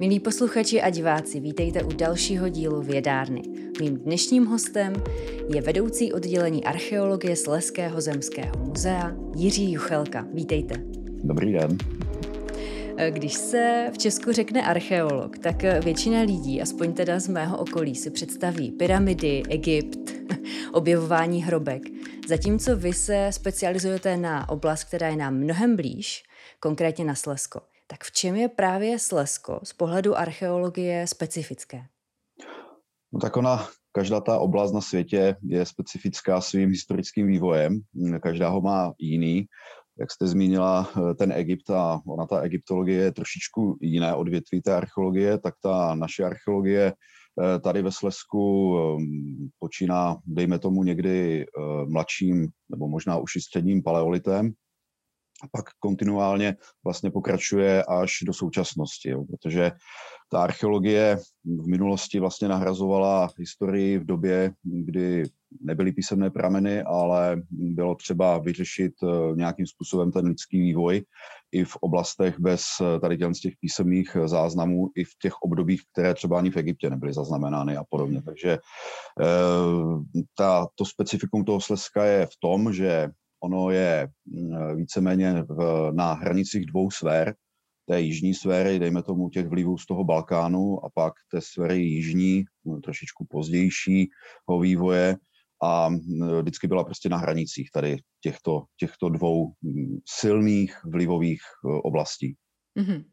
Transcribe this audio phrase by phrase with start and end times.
[0.00, 3.42] Milí posluchači a diváci, vítejte u dalšího dílu Vědárny.
[3.80, 4.92] Mým dnešním hostem
[5.54, 10.26] je vedoucí oddělení archeologie Sleského zemského muzea Jiří Juchelka.
[10.32, 10.74] Vítejte.
[11.24, 11.78] Dobrý den.
[13.10, 18.10] Když se v Česku řekne archeolog, tak většina lidí, aspoň teda z mého okolí, si
[18.10, 20.10] představí pyramidy, Egypt,
[20.72, 21.82] objevování hrobek.
[22.28, 26.22] Zatímco vy se specializujete na oblast, která je nám mnohem blíž,
[26.60, 27.60] konkrétně na Slesko.
[27.94, 31.86] Tak v čem je právě Slesko z pohledu archeologie specifické?
[33.12, 37.80] No tak ona, každá ta oblast na světě je specifická svým historickým vývojem.
[38.22, 39.46] Každá ho má jiný.
[40.00, 45.38] Jak jste zmínila ten Egypt a ona ta egyptologie je trošičku jiné odvětví té archeologie,
[45.38, 52.48] tak ta naše archeologie eh, tady ve Slesku ehm, počíná, dejme tomu někdy eh, mladším
[52.70, 54.52] nebo možná už i středním paleolitem,
[55.42, 59.72] a pak kontinuálně vlastně pokračuje až do současnosti, jo, protože
[60.34, 65.24] ta archeologie v minulosti vlastně nahrazovala historii v době, kdy
[65.60, 71.04] nebyly písemné prameny, ale bylo třeba vyřešit eh, nějakým způsobem ten lidský vývoj
[71.52, 75.82] i v oblastech bez eh, tady těch, těch písemných eh, záznamů, i v těch obdobích,
[75.92, 78.22] které třeba ani v Egyptě nebyly zaznamenány a podobně.
[78.22, 78.58] Takže
[80.38, 83.10] ta, to specifikum toho Slezska je v tom, že
[83.44, 87.34] Ono je mm, víceméně v, na hranicích dvou sfér,
[87.88, 92.44] té jižní sféry, dejme tomu těch vlivů z toho Balkánu a pak té sféry jižní,
[92.64, 95.16] no, trošičku pozdějšího vývoje
[95.62, 95.98] a mm,
[96.40, 102.36] vždycky byla prostě na hranicích tady těchto, těchto dvou mm, silných vlivových e, oblastí.
[102.78, 103.04] Mm-hmm.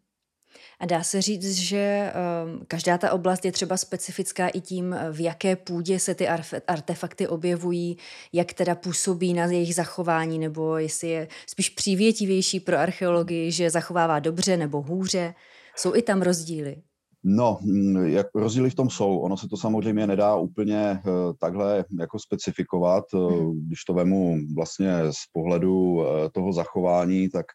[0.80, 5.20] A dá se říct, že um, každá ta oblast je třeba specifická i tím, v
[5.20, 6.28] jaké půdě se ty
[6.68, 7.98] artefakty objevují,
[8.34, 14.20] jak teda působí na jejich zachování, nebo jestli je spíš přívětivější pro archeologii, že zachovává
[14.20, 15.34] dobře nebo hůře.
[15.76, 16.82] Jsou i tam rozdíly?
[17.24, 19.20] No, mm, jak rozdíly v tom jsou.
[19.20, 23.14] Ono se to samozřejmě nedá úplně uh, takhle jako specifikovat.
[23.14, 27.46] Uh, když to vemu vlastně z pohledu uh, toho zachování, tak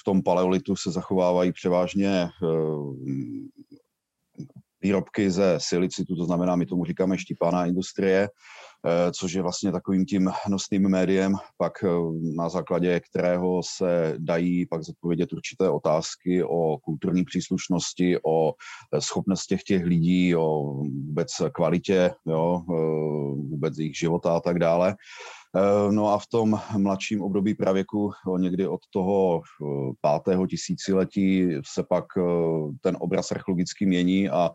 [0.00, 2.28] v tom paleolitu se zachovávají převážně
[4.82, 8.28] výrobky ze silicitu, to znamená, my tomu říkáme štípaná industrie, Eh,
[9.12, 11.88] což je vlastně takovým tím nosným médiem, pak eh,
[12.36, 18.52] na základě kterého se dají pak zodpovědět určité otázky o kulturní příslušnosti, o
[18.94, 22.62] eh, schopnostech těch lidí, o vůbec kvalitě, jo,
[23.50, 24.96] vůbec jejich života a tak dále.
[25.90, 29.42] No a v tom mladším období pravěku, někdy od toho
[30.00, 32.04] pátého tisíciletí, se pak
[32.80, 34.50] ten obraz archeologicky mění a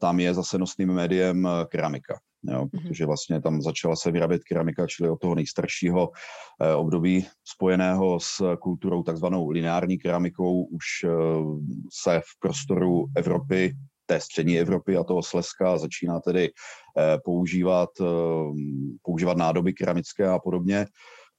[0.00, 2.68] tam je zase nosným médiem keramika jo, mhm.
[2.70, 6.10] protože vlastně tam začala se vyrábět keramika, čili od toho nejstaršího
[6.60, 11.08] eh, období spojeného s kulturou takzvanou lineární keramikou už eh,
[11.92, 16.50] se v prostoru Evropy té střední Evropy a toho Slezska začíná tedy
[16.98, 17.90] eh, používat,
[19.02, 20.86] používat nádoby keramické a podobně.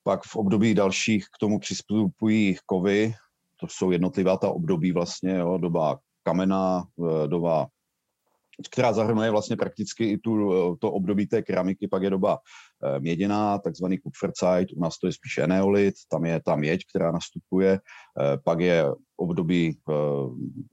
[0.03, 3.13] Pak v období dalších k tomu přistupují kovy,
[3.59, 6.83] to jsou jednotlivá ta období vlastně, jo, doba kamena,
[7.27, 7.67] doba
[8.71, 12.37] která zahrnuje vlastně prakticky i tu, eh, to období té keramiky, pak je doba
[12.83, 17.11] eh, měděná, takzvaný Kupferzeit, u nás to je spíše neolit, tam je ta měď, která
[17.11, 18.85] nastupuje, eh, pak je
[19.17, 19.77] období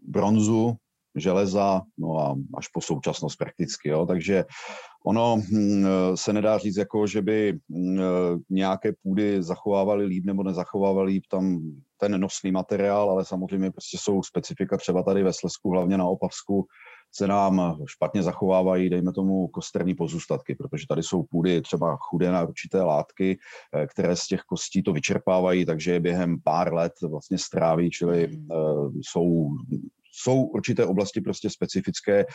[0.09, 0.77] bronzu,
[1.17, 4.07] železa, no a až po současnost prakticky, jo.
[4.07, 4.45] takže
[5.07, 8.01] ono hm, se nedá říct, jako, že by hm,
[8.51, 11.61] nějaké půdy zachovávaly líp nebo nezachovávaly líp tam
[11.97, 16.67] ten nosný materiál, ale samozřejmě prostě jsou specifika třeba tady ve Slesku, hlavně na Opavsku,
[17.15, 22.43] se nám špatně zachovávají, dejme tomu, kosterní pozůstatky, protože tady jsou půdy třeba chudé na
[22.43, 23.39] určité látky,
[23.75, 28.29] eh, které z těch kostí to vyčerpávají, takže je během pár let vlastně stráví, čili
[28.29, 29.49] uh, jsou
[30.15, 32.27] jsou určité oblasti prostě specifické eh,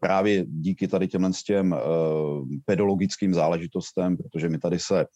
[0.00, 1.76] právě díky tady těmhle těm
[2.64, 5.06] pedologickým záležitostem, protože my tady se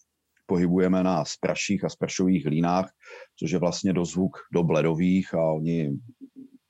[0.46, 2.90] pohybujeme na spraších a sprašových hlínách,
[3.38, 5.92] což je vlastně dozvuk do bledových a oni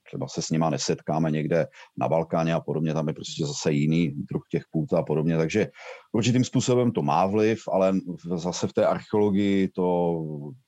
[0.08, 1.66] třeba se s nima nesetkáme někde
[1.96, 5.68] na Balkáně a podobně, tam je prostě zase jiný druh těch půd a podobně, takže
[6.12, 7.92] určitým způsobem to má vliv, ale
[8.36, 10.18] zase v té archeologii to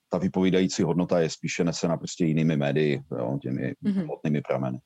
[0.08, 4.02] ta vypovídající hodnota je spíše nesena prostě jinými médii, jo, těmi mm-hmm.
[4.02, 4.78] hmotnými prameny.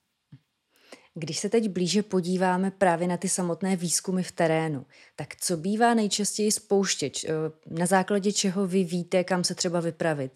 [1.15, 4.87] Když se teď blíže podíváme právě na ty samotné výzkumy v terénu,
[5.17, 7.27] tak co bývá nejčastěji spouštěč?
[7.71, 10.33] Na základě čeho vy víte, kam se třeba vypravit?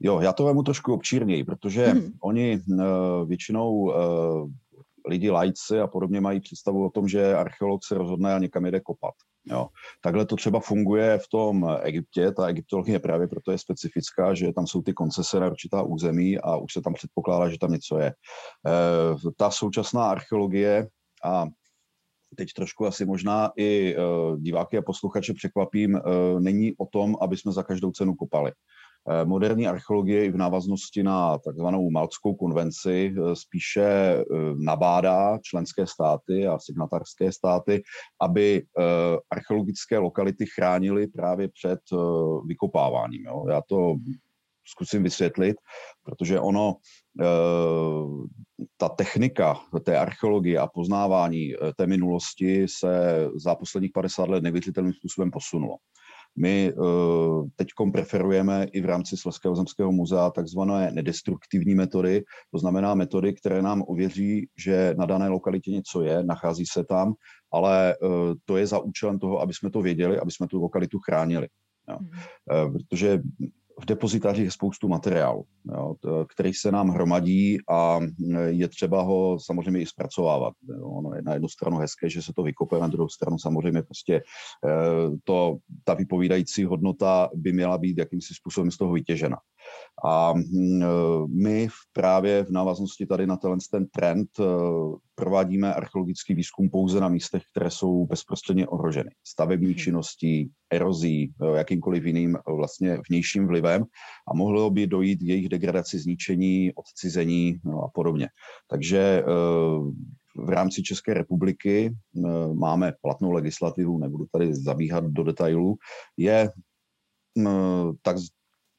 [0.00, 2.12] Jo, já to vemu trošku občírněji, protože hmm.
[2.22, 3.92] oni uh, většinou uh,
[5.08, 8.80] lidi lajci a podobně mají představu o tom, že archeolog se rozhodne a někam jede
[8.80, 9.14] kopat.
[9.46, 9.68] Jo.
[10.02, 14.66] Takhle to třeba funguje v tom Egyptě, ta egyptologie právě proto je specifická, že tam
[14.66, 18.06] jsou ty koncese na určitá území a už se tam předpokládá, že tam něco je.
[18.06, 18.14] E,
[19.36, 20.88] ta současná archeologie
[21.24, 21.46] a
[22.36, 27.36] teď trošku asi možná i uh, diváky a posluchače překvapím, uh, není o tom, aby
[27.36, 28.52] jsme za každou cenu kopali.
[29.06, 34.16] Uh, moderní archeologie i v návaznosti na takzvanou Maltskou konvenci spíše
[34.56, 37.82] nabádá členské státy a signatářské státy,
[38.20, 38.62] aby
[39.30, 41.80] archeologické lokality chránili právě před
[42.46, 43.24] vykopáváním.
[43.26, 43.44] Jo.
[43.48, 43.96] Já to
[44.66, 45.56] zkusím vysvětlit,
[46.02, 46.76] protože ono,
[47.20, 47.24] eh,
[48.76, 54.92] ta technika té archeologie a poznávání eh, té minulosti se za posledních 50 let nevěřitelným
[54.92, 55.76] způsobem posunulo.
[56.36, 62.94] My eh, teď preferujeme i v rámci Slezského zemského muzea takzvané nedestruktivní metody, to znamená
[62.94, 67.14] metody, které nám ověří, že na dané lokalitě něco je, nachází se tam,
[67.52, 67.96] ale
[68.44, 71.48] to je za účelem toho, aby jsme to věděli, aby jsme tu lokalitu chránili.
[71.88, 71.98] Jo.
[71.98, 72.72] Hmm.
[72.72, 73.20] Protože
[73.80, 75.94] v depozitářích je spoustu materiálu, jo,
[76.34, 78.00] který se nám hromadí a
[78.46, 80.54] je třeba ho samozřejmě i zpracovávat.
[80.68, 80.88] Jo.
[80.88, 84.14] Ono je na jednu stranu hezké, že se to vykope, na druhou stranu samozřejmě prostě
[84.14, 89.36] eh, to, ta vypovídající hodnota by měla být jakýmsi způsobem z toho vytěžena.
[90.04, 90.86] A mm, e,
[91.28, 94.44] my právě v návaznosti tady na ten trend e,
[95.14, 99.10] provádíme archeologický výzkum pouze na místech, které jsou bezprostředně ohroženy.
[99.26, 99.76] Stavební mhm.
[99.76, 103.84] činností, erozí, e, jakýmkoliv jiným vlastně vnějším vlivem
[104.28, 108.28] a mohlo by dojít k jejich degradaci, zničení, odcizení no a podobně.
[108.70, 109.24] Takže
[110.36, 111.94] v rámci České republiky
[112.54, 115.76] máme platnou legislativu, nebudu tady zabíhat do detailů,
[116.16, 116.50] je
[118.02, 118.16] tak,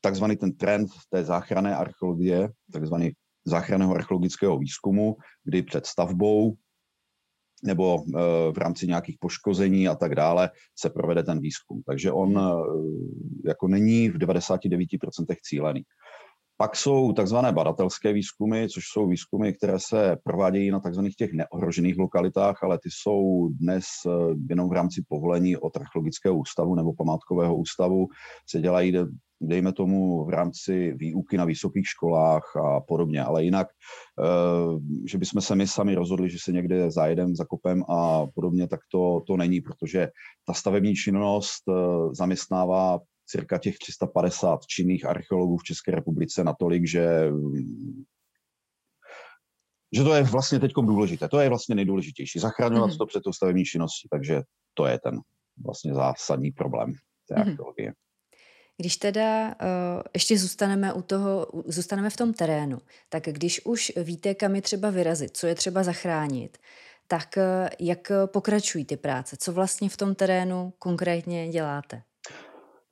[0.06, 3.12] takzvaný ten trend té záchranné archeologie, takzvaný
[3.46, 6.54] záchranného archeologického výzkumu, kdy před stavbou
[7.64, 8.12] nebo eh,
[8.52, 11.82] v rámci nějakých poškození a tak dále se provede ten výzkum.
[11.86, 12.42] Takže on eh,
[13.50, 15.82] jako není v 99% cílený.
[16.58, 21.98] Pak jsou takzvané badatelské výzkumy, což jsou výzkumy, které se provádějí na takzvaných těch neohrožených
[21.98, 24.10] lokalitách, ale ty jsou dnes eh,
[24.50, 28.08] jenom v rámci povolení od archeologického ústavu nebo památkového ústavu,
[28.50, 28.94] se dělají
[29.42, 35.42] dejme tomu v rámci výuky na vysokých školách a podobně, ale jinak, eh, že bychom
[35.42, 39.62] se my sami rozhodli, že se někde zajedem, zakopem a podobně, tak to, to není,
[39.62, 40.08] protože
[40.46, 41.74] ta stavební činnost eh,
[42.12, 47.32] zaměstnává cirka těch 350 činných archeologů v České republice natolik, že
[49.96, 51.28] že to je vlastně teď důležité.
[51.30, 52.40] To je vlastně nejdůležitější.
[52.40, 52.98] Zachraňovat mm.
[52.98, 54.08] to před tou stavební činností.
[54.12, 54.42] Takže
[54.74, 55.20] to je ten
[55.66, 56.94] vlastně zásadní problém
[57.28, 57.42] té mm.
[57.42, 57.94] archeologie.
[58.78, 64.36] Když teda uh, ještě zůstaneme u toho, zůstaneme v tom terénu, tak když už víte,
[64.36, 66.58] kam je třeba vyrazit, co je třeba zachránit,
[67.08, 69.38] tak uh, jak pokračují ty práce?
[69.40, 72.02] Co vlastně v tom terénu konkrétně děláte?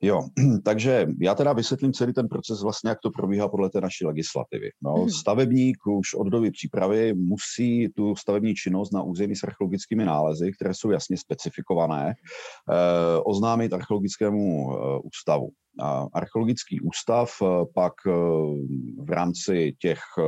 [0.04, 0.22] Jo,
[0.64, 4.70] takže já teda vysvětlím celý ten proces vlastně, jak to probíhá podle té naší legislativy.
[4.82, 5.10] No, hmm.
[5.10, 10.74] Stavebník už od doby přípravy musí tu stavební činnost na území s archeologickými nálezy, které
[10.74, 15.50] jsou jasně specifikované, eh, oznámit archeologickému eh, ústavu.
[15.80, 18.10] A archeologický ústav eh, pak eh,
[19.02, 20.22] v rámci těch eh,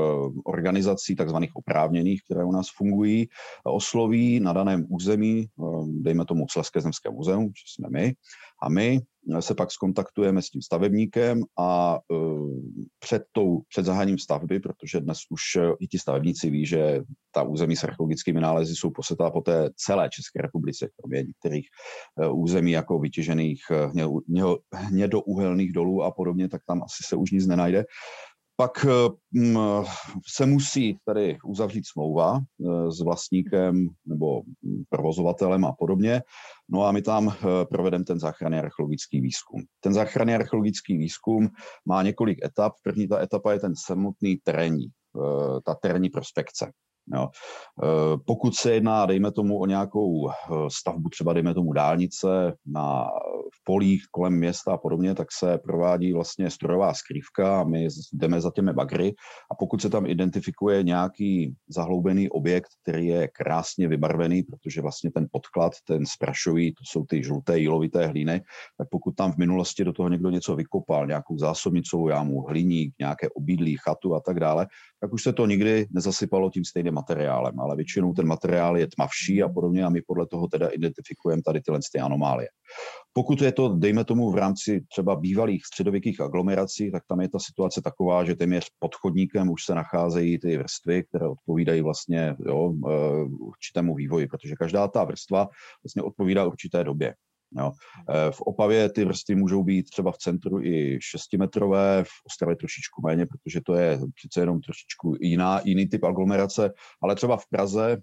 [0.44, 3.28] organizací takzvaných oprávněných, které u nás fungují,
[3.64, 5.46] osloví na daném území,
[5.86, 8.14] dejme tomu Sleské zemské muzeum, že jsme my,
[8.62, 9.00] a my
[9.40, 11.98] se pak skontaktujeme s tím stavebníkem a
[12.98, 15.40] před, tou, před zahájením stavby, protože dnes už
[15.80, 17.00] i ti stavebníci ví, že
[17.32, 21.66] ta území s archeologickými nálezy jsou posetá po té celé České republice, kromě některých
[22.32, 23.60] území jako vytěžených
[24.72, 27.84] hnědouhelných dolů a podobně, tak tam asi se už nic nenajde
[28.56, 28.86] pak
[29.32, 29.58] mm,
[30.26, 34.42] se musí tady uzavřít smlouva e, s vlastníkem nebo
[34.88, 36.22] provozovatelem a podobně.
[36.68, 37.34] No a my tam
[37.70, 39.62] provedeme ten záchranný archeologický výzkum.
[39.80, 41.48] Ten záchranný archeologický výzkum
[41.86, 42.72] má několik etap.
[42.82, 44.86] První ta etapa je ten samotný terénní,
[45.64, 46.72] ta terénní prospekce.
[47.14, 47.28] Jo.
[48.26, 50.30] Pokud se jedná, dejme tomu, o nějakou
[50.68, 53.06] stavbu, třeba dejme tomu dálnice na
[53.66, 58.50] polích kolem města a podobně, tak se provádí vlastně strojová skrývka a my jdeme za
[58.50, 59.14] těmi bagry
[59.50, 65.26] a pokud se tam identifikuje nějaký zahloubený objekt, který je krásně vybarvený, protože vlastně ten
[65.32, 68.42] podklad, ten sprašový, to jsou ty žluté jílovité hlíny,
[68.78, 73.28] tak pokud tam v minulosti do toho někdo něco vykopal, nějakou zásobnicovou jámu, hliník, nějaké
[73.28, 74.66] obydlí, chatu a tak dále,
[75.00, 79.42] tak už se to nikdy nezasypalo tím stejným materiálem, ale většinou ten materiál je tmavší
[79.42, 82.48] a podobně a my podle toho teda identifikujeme tady tyhle ty anomálie.
[83.16, 87.38] Pokud je to, dejme tomu, v rámci třeba bývalých středověkých aglomerací, tak tam je ta
[87.38, 92.74] situace taková, že téměř pod chodníkem už se nacházejí ty vrstvy, které odpovídají vlastně jo,
[93.40, 95.48] určitému vývoji, protože každá ta vrstva
[95.84, 97.14] vlastně odpovídá určité době.
[97.58, 97.72] Jo.
[98.10, 103.02] Eh, v Opavě ty vrstvy můžou být třeba v centru i 6-metrové, v Ostravě trošičku
[103.06, 107.96] méně, protože to je přece jenom trošičku jiná, jiný typ aglomerace, ale třeba v Praze,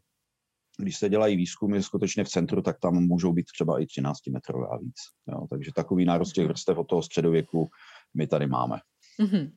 [0.78, 4.68] když se dělají výzkumy skutečně v centru, tak tam můžou být třeba i 13 metrové
[4.72, 4.96] a víc.
[5.28, 5.48] Jo.
[5.50, 7.70] Takže takový nárost těch vrstev od toho středověku
[8.14, 8.78] my tady máme.
[9.20, 9.52] Mm-hmm.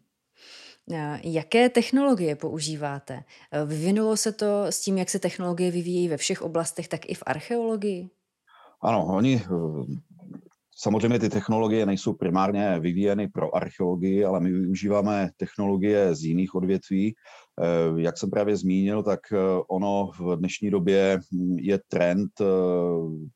[1.24, 3.24] Jaké technologie používáte?
[3.66, 7.22] Vyvinulo se to s tím, jak se technologie vyvíjí ve všech oblastech, tak i v
[7.26, 8.10] archeologii?
[8.82, 10.00] Ano, oni eh,
[10.78, 17.14] Samozřejmě ty technologie nejsou primárně vyvíjeny pro archeologii, ale my využíváme technologie z jiných odvětví.
[17.60, 19.36] Eh, jak jsem právě zmínil, tak eh,
[19.68, 22.30] ono v dnešní době hm, je trend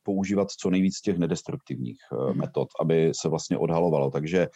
[0.03, 2.39] používat co nejvíc těch nedestruktivních mhm.
[2.39, 4.11] metod, aby se vlastně odhalovalo.
[4.11, 4.49] Takže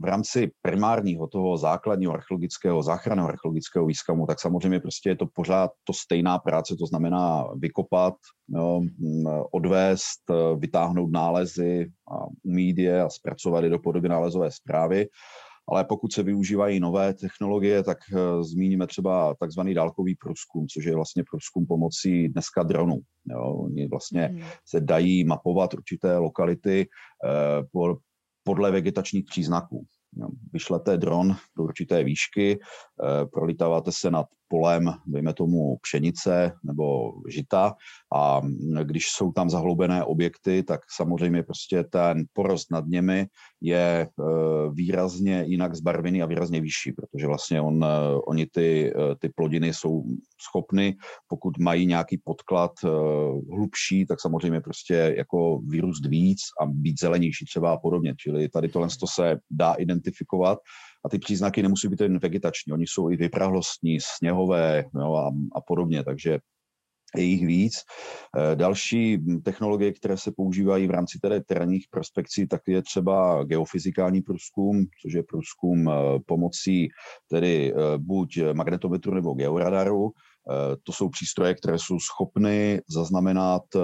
[0.00, 5.70] v rámci primárního toho základního archeologického, záchranného archeologického výzkumu, tak samozřejmě prostě je to pořád
[5.84, 8.14] to stejná práce, to znamená vykopat,
[8.48, 8.80] jo,
[9.52, 15.06] odvést, e, vytáhnout nálezy a umít je a zpracovat je do podoby nálezové zprávy.
[15.68, 20.94] Ale pokud se využívají nové technologie, tak e, zmíníme třeba takzvaný dálkový průzkum, což je
[20.94, 23.00] vlastně průzkum pomocí dneska dronů.
[23.30, 23.54] Jo.
[23.54, 24.40] Oni vlastně mm.
[24.66, 26.88] se dají mapovat určité lokality
[27.24, 27.62] eh,
[28.44, 29.86] podle vegetačních příznaků.
[30.52, 37.74] Vyšlete dron do určité výšky, eh, prolítáváte se nad polem, dejme tomu pšenice nebo žita
[38.14, 38.40] a
[38.82, 43.26] když jsou tam zahloubené objekty, tak samozřejmě prostě ten porost nad nimi
[43.60, 44.24] je eh,
[44.72, 47.88] výrazně jinak zbarvený a výrazně vyšší, protože vlastně on, eh,
[48.26, 50.04] oni ty, ty plodiny jsou
[50.48, 50.96] schopny,
[51.28, 52.72] pokud mají nějaký podklad
[53.50, 58.14] hlubší, tak samozřejmě prostě jako vyrůst víc a být zelenější třeba a podobně.
[58.18, 60.58] Čili tady tohle se dá identifikovat
[61.04, 65.60] a ty příznaky nemusí být jen vegetační, oni jsou i vyprahlostní, sněhové jo, a, a
[65.60, 66.38] podobně, takže
[67.16, 67.74] je jich víc.
[68.38, 74.22] Eh, další technologie, které se používají v rámci tedy terénních prospekcí, tak je třeba geofyzikální
[74.22, 75.92] průzkum, což je průzkum eh,
[76.26, 76.88] pomocí
[77.30, 80.10] tedy eh, buď magnetometru nebo georadaru.
[80.50, 83.78] Eh, to jsou přístroje, které jsou schopny zaznamenat eh,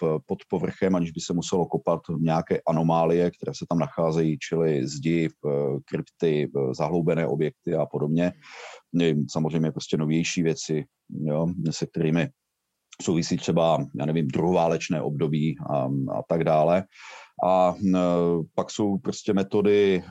[0.00, 4.86] v, pod povrchem, aniž by se muselo kopat nějaké anomálie, které se tam nacházejí, čili
[4.86, 5.50] zdi, eh,
[5.84, 8.32] krypty, zahloubené objekty a podobně.
[9.30, 12.28] Samozřejmě prostě novější věci, jo, se kterými
[13.02, 15.76] souvisí třeba, já nevím, druhoválečné období a,
[16.18, 16.84] a tak dále.
[17.44, 17.98] A e,
[18.54, 20.02] pak jsou prostě metody, e,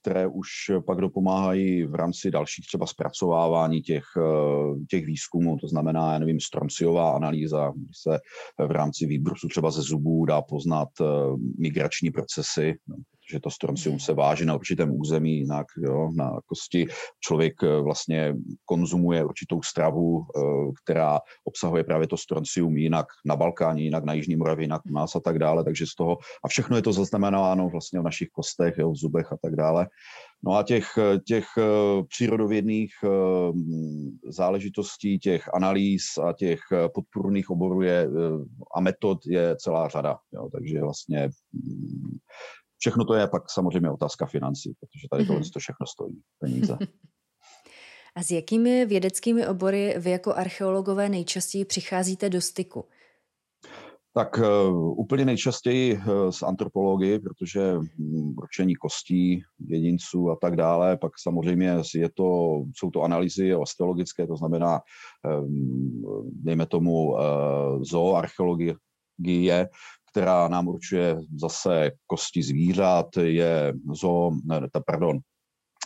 [0.00, 0.48] které už
[0.86, 6.40] pak dopomáhají v rámci dalších třeba zpracovávání těch, e, těch výzkumů, to znamená, já nevím,
[6.40, 8.18] stromsiová analýza, kdy se
[8.66, 10.88] v rámci výbrusu třeba ze zubů dá poznat
[11.58, 12.74] migrační procesy,
[13.30, 16.86] že to strontium se váží na určitém území, jinak jo, na kosti.
[17.20, 20.40] Člověk eh, vlastně konzumuje určitou stravu, eh,
[20.84, 25.16] která obsahuje právě to stroncium jinak na Balkáně, jinak na Jižní Moravě, jinak u nás
[25.16, 25.64] a tak dále.
[25.64, 29.32] Takže z toho, a všechno je to zaznamenáno vlastně v našich kostech, jo, v zubech
[29.32, 29.88] a tak dále.
[30.44, 30.86] No a těch,
[31.26, 32.90] těch eh, přírodovědných
[34.28, 36.60] záležitostí, těch analýz a těch
[36.94, 38.08] podpůrných oborů je,
[38.74, 40.18] a metod je celá řada.
[40.32, 42.18] Jo, takže vlastně mm,
[42.78, 45.50] Všechno to je pak samozřejmě otázka financí, protože tady tohle mhm.
[45.50, 46.78] to všechno stojí peníze.
[48.16, 52.84] A s jakými vědeckými obory vy jako archeologové nejčastěji přicházíte do styku?
[54.14, 60.96] Tak uh, úplně nejčastěji uh, s antropologií, protože um, určení kostí jedinců a tak dále,
[60.96, 64.80] pak samozřejmě je to, jsou to analýzy osteologické, to znamená,
[65.40, 66.02] um,
[66.32, 67.16] dejme tomu,
[67.80, 68.74] zooarcheologie,
[70.16, 75.18] která nám určuje zase kosti zvířat, je zo, ne, pardon,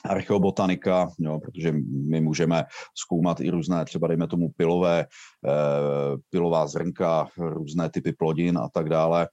[0.05, 1.73] archeobotanika, jo, protože
[2.09, 8.59] my můžeme zkoumat i různé, třeba dejme tomu pilové, eh, pilová zrnka, různé typy plodin
[8.59, 9.29] a tak dále.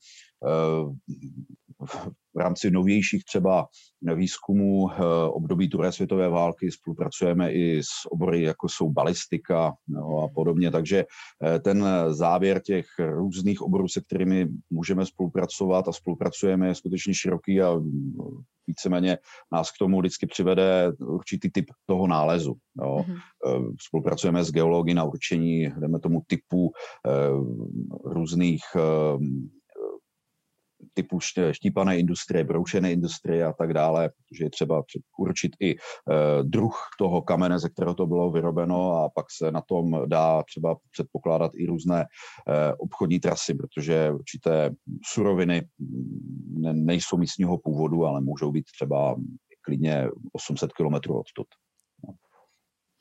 [2.36, 3.68] V rámci novějších třeba
[4.16, 4.96] výzkumů eh,
[5.30, 10.72] období druhé světové války spolupracujeme i s obory, jako jsou balistika no, a podobně.
[10.72, 11.06] Takže
[11.46, 17.62] eh, ten závěr těch různých oborů, se kterými můžeme spolupracovat a spolupracujeme, je skutečně široký
[17.62, 18.14] a mm,
[18.68, 19.18] víceméně
[19.52, 22.56] nás k tomu vždycky přivede určitý typ toho nálezu.
[22.82, 23.06] Jo.
[23.08, 23.76] Mm-hmm.
[23.88, 26.72] Spolupracujeme s geology na určení, jdeme tomu typu
[28.06, 28.64] různých
[30.94, 31.20] typu
[31.52, 34.84] štípané industrie, broušené industrie a tak dále, protože je třeba
[35.18, 35.76] určit i
[36.44, 40.76] druh toho kamene, ze kterého to bylo vyrobeno a pak se na tom dá třeba
[40.92, 42.06] předpokládat i různé
[42.78, 44.72] obchodní trasy, protože určité
[45.14, 45.68] suroviny
[46.72, 49.16] nejsou místního původu, ale můžou být třeba
[49.62, 51.48] klidně 800 kilometrů odtud.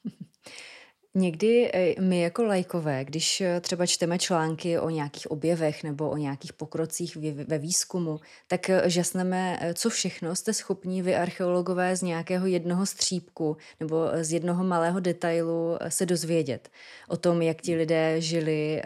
[1.18, 6.16] Někdy eh, my jako lajkové, když eh, třeba čteme články o nějakých objevech nebo o
[6.16, 7.16] nějakých pokrocích
[7.49, 13.56] ve výzkumu, tak eh, žasneme, co všechno jste schopni vy archeologové z nějakého jednoho střípku
[13.80, 16.68] nebo z jednoho malého detailu se dozvědět.
[17.08, 18.82] O tom, jak ti lidé žili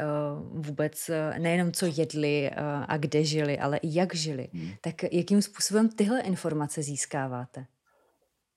[0.53, 2.51] vůbec, nejenom co jedli
[2.89, 4.49] a kde žili, ale i jak žili.
[4.53, 4.71] Hmm.
[4.81, 7.67] Tak jakým způsobem tyhle informace získáváte?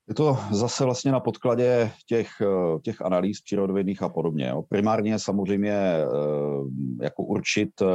[0.07, 4.47] Je to zase vlastně na podkladě těch, eh, těch analýz přírodovědných a podobně.
[4.47, 4.63] Jo.
[4.69, 6.05] Primárně samozřejmě eh,
[7.01, 7.85] jako určit eh,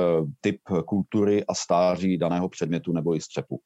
[0.41, 3.61] typ kultury a stáří daného předmětu nebo i střepu.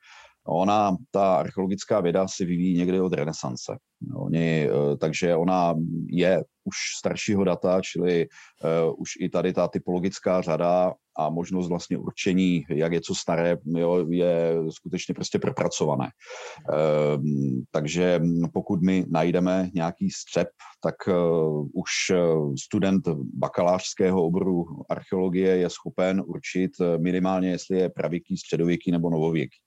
[0.46, 3.78] Ona, ta archeologická věda si vyvíjí někdy od renesance.
[4.16, 4.68] Oni,
[4.98, 5.74] takže ona
[6.06, 11.98] je už staršího data, čili uh, už i tady ta typologická řada a možnost vlastně
[11.98, 16.08] určení, jak je co staré, jo, je skutečně prostě propracované.
[16.08, 17.22] Uh,
[17.70, 18.20] takže
[18.52, 20.48] pokud my najdeme nějaký střep,
[20.80, 21.92] tak uh, už
[22.64, 29.58] student bakalářského oboru archeologie je schopen určit minimálně, jestli je pravěký, středověký nebo novověký.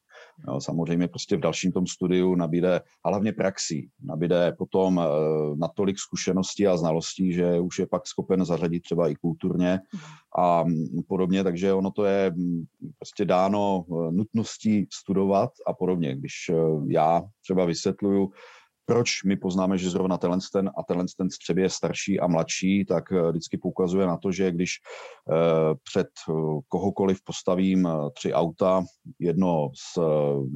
[0.48, 5.04] Jo, samozřejmě prostě v dalším tom studiu nabíde, a hlavně praxí, nabíde potom e,
[5.56, 9.80] natolik zkušeností a znalostí, že už je pak schopen zařadit třeba i kulturně
[10.38, 10.63] a
[11.08, 12.34] podobně, takže ono to je
[12.98, 16.15] prostě dáno eh, nutností studovat a podobně.
[16.15, 16.56] Když eh,
[16.88, 18.32] já třeba vysvětluju,
[18.86, 22.86] proč my poznáme, že zrovna tenhle ten a tenhle ten střeb je starší a mladší,
[22.86, 24.72] tak eh, vždycky poukazuje na to, že když
[25.32, 26.34] eh, před eh,
[26.68, 28.84] kohokoliv postavím tři auta,
[29.20, 30.00] jedno z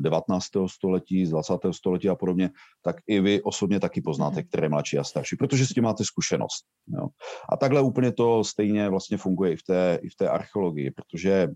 [0.01, 0.45] 19.
[0.67, 1.53] století, z 20.
[1.71, 2.49] století a podobně,
[2.81, 4.47] tak i vy osobně taky poznáte, mhm.
[4.47, 6.65] které je mladší a starší, protože s tím máte zkušenost.
[6.87, 7.07] Jo.
[7.49, 11.47] A takhle úplně to stejně vlastně funguje i v té, i v té archeologii, protože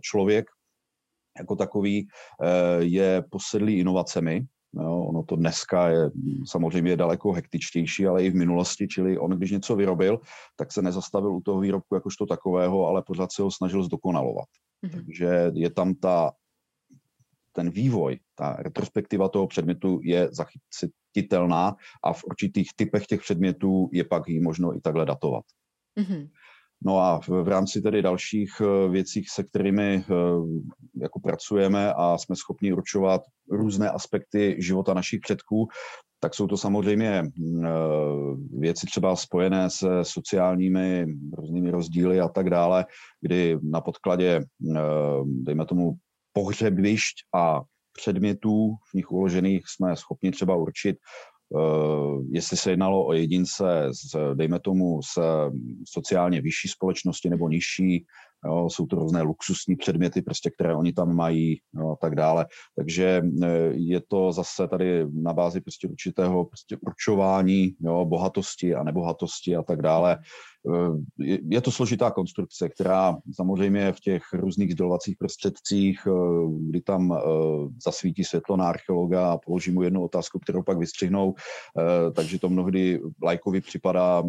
[0.00, 0.44] člověk
[1.38, 2.08] jako takový
[2.78, 6.10] je posedlý inovacemi, Jo, ono to dneska je
[6.46, 10.20] samozřejmě daleko hektičtější, ale i v minulosti, čili on, když něco vyrobil,
[10.56, 14.48] tak se nezastavil u toho výrobku jakožto takového, ale pořád se ho snažil zdokonalovat.
[14.86, 14.90] Mm-hmm.
[14.90, 16.32] Takže je tam ta,
[17.52, 24.04] ten vývoj, ta retrospektiva toho předmětu je zachytitelná a v určitých typech těch předmětů je
[24.04, 25.44] pak ji možno i takhle datovat.
[26.00, 26.28] Mm-hmm.
[26.84, 30.04] No a v rámci tedy dalších eh, věcí, se kterými eh,
[31.00, 35.68] jako pracujeme a jsme schopni určovat různé aspekty života našich předků,
[36.20, 37.68] tak jsou to samozřejmě eh,
[38.58, 41.06] věci třeba spojené se sociálními
[41.38, 42.86] různými rozdíly a tak dále,
[43.20, 44.44] kdy na podkladě,
[45.24, 45.92] dejme tomu,
[46.32, 47.60] pohřebišť a
[47.92, 50.96] předmětů v nich uložených jsme schopni třeba určit,
[51.56, 55.18] Eh, jestli se jednalo o jedince, z, dejme tomu, z
[55.88, 58.06] sociálně vyšší společnosti nebo nižší,
[58.44, 62.46] jo, jsou to různé luxusní předměty, prostě, které oni tam mají jo, a tak dále.
[62.76, 68.82] Takže eh, je to zase tady na bázi prostě určitého prostě určování jo, bohatosti a
[68.82, 70.18] nebohatosti a tak dále.
[70.74, 76.10] Eh, je to složitá konstrukce, která samozřejmě v těch různých sdělovacích prostředcích, eh,
[76.60, 77.18] kdy tam
[77.84, 81.34] zasvítí světlo na archeologa a položí mu jednu otázku, kterou pak vystřihnou,
[82.14, 84.22] takže to mnohdy lajkovi připadá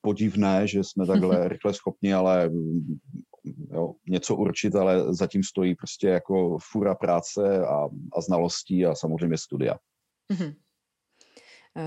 [0.00, 2.50] podivné, že jsme takhle rychle schopni, ale
[3.70, 9.38] jo, něco určit, ale zatím stojí prostě jako fura práce a, a znalostí a samozřejmě
[9.38, 9.74] studia.
[10.32, 10.54] Mm-hmm.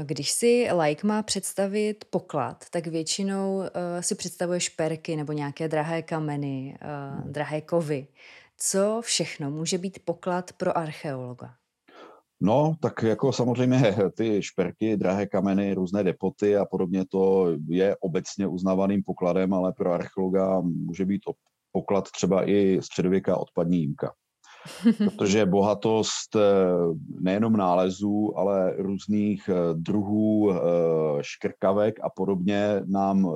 [0.03, 3.65] Když si like má představit poklad, tak většinou uh,
[3.99, 8.07] si představuje šperky nebo nějaké drahé kameny, uh, drahé kovy.
[8.57, 11.55] Co všechno může být poklad pro archeologa?
[12.43, 13.81] No, tak jako samozřejmě
[14.17, 19.93] ty šperky, drahé kameny, různé depoty a podobně, to je obecně uznávaným pokladem, ale pro
[19.93, 21.21] archeologa může být
[21.71, 24.13] poklad třeba i středověká odpadní jímka.
[24.97, 26.39] Protože bohatost eh,
[27.19, 30.57] nejenom nálezů, ale různých eh, druhů eh,
[31.21, 33.33] škrkavek a podobně nám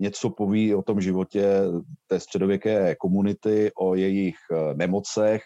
[0.00, 1.62] něco poví o tom životě
[2.06, 4.36] té středověké komunity, o jejich
[4.74, 5.42] nemocech,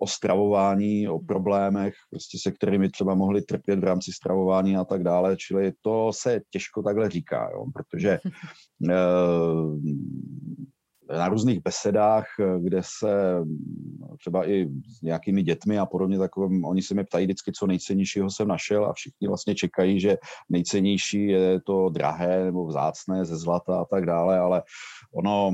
[0.00, 5.02] o stravování, o problémech, prostě se kterými třeba mohli trpět v rámci stravování a tak
[5.02, 5.36] dále.
[5.36, 8.18] Čili to se těžko takhle říká, jo, protože
[8.90, 8.94] eh,
[11.16, 12.24] na různých besedách,
[12.60, 13.34] kde se
[14.18, 18.30] třeba i s nějakými dětmi a podobně takovým, oni se mi ptají vždycky, co nejcennějšího
[18.30, 20.16] jsem našel a všichni vlastně čekají, že
[20.48, 24.62] nejcennější je to drahé nebo vzácné ze zlata a tak dále, ale
[25.14, 25.52] ono,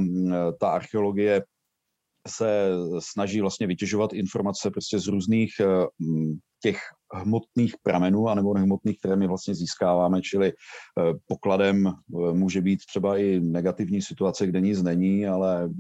[0.61, 1.42] ta archeologie
[2.29, 5.51] se snaží vlastně vytěžovat informace prostě z různých
[6.63, 6.79] těch
[7.15, 10.53] hmotných pramenů anebo nehmotných, které my vlastně získáváme, čili
[11.27, 11.93] pokladem
[12.33, 15.71] může být třeba i negativní situace, kde nic není, ale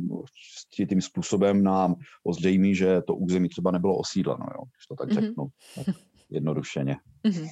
[0.88, 5.20] tím způsobem nám ozřejmí, že to území třeba nebylo osídleno, jo, když to tak mm-hmm.
[5.20, 5.96] řeknu, tak
[6.30, 6.96] jednodušeně.
[7.24, 7.48] Mm-hmm.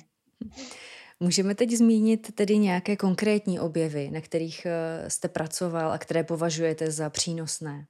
[1.20, 6.90] Můžeme teď zmínit tedy nějaké konkrétní objevy, na kterých eh, jste pracoval a které považujete
[6.90, 7.86] za přínosné?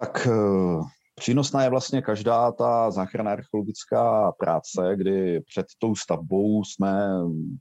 [0.00, 0.80] Tak eh,
[1.14, 7.08] přínosná je vlastně každá ta záchranná archeologická práce, kdy před tou stavbou jsme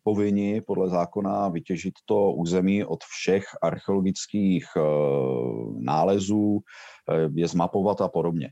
[0.04, 4.82] povinni podle zákona vytěžit to území od všech archeologických eh,
[5.80, 6.60] nálezů,
[7.36, 8.50] je zmapovat a podobně.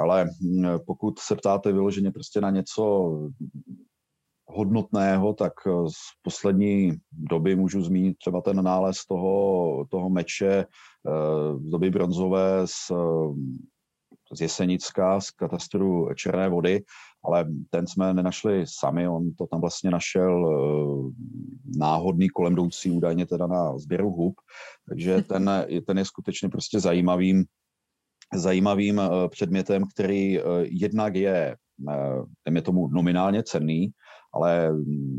[0.00, 3.12] Ale hm, pokud se ptáte vyloženě prostě na něco
[4.54, 11.58] hodnotného, tak eh, z poslední doby můžu zmínit třeba ten nález toho, toho meče eh,
[11.58, 12.92] z doby bronzové z,
[14.32, 16.82] z Jesenická, z katastru Černé vody,
[17.24, 21.12] ale ten jsme nenašli sami, on to tam vlastně našel eh,
[21.78, 24.34] náhodný kolem jdoucí údajně teda na sběru hub,
[24.88, 25.50] takže ten,
[25.86, 27.44] ten je skutečně prostě zajímavým,
[28.34, 31.56] zajímavým předmětem, který jednak je,
[32.54, 33.92] je tomu nominálně cenný,
[34.32, 34.70] ale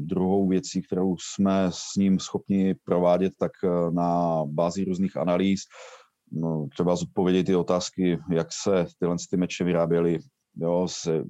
[0.06, 5.62] druhou věcí, kterou jsme s ním schopni provádět, tak eh, na bázi různých analýz,
[6.32, 10.20] no, třeba zodpovědět ty otázky, jak se tyhle ty meče vyráběly,
[10.56, 11.24] jo, se,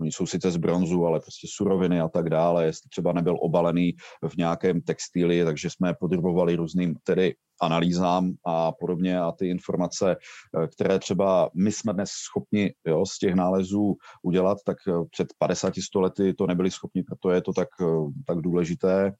[0.00, 3.92] oni jsou sice z bronzu, ale prostě suroviny a tak dále, jestli třeba nebyl obalený
[4.28, 10.66] v nějakém textíli, takže jsme podrobovali různým tedy analýzám a podobně a ty informace, eh,
[10.66, 15.72] které třeba my jsme dnes schopni jo, z těch nálezů udělat, tak eh, před 50
[15.96, 17.86] lety to nebyli schopni, proto je to tak, eh,
[18.26, 19.12] tak důležité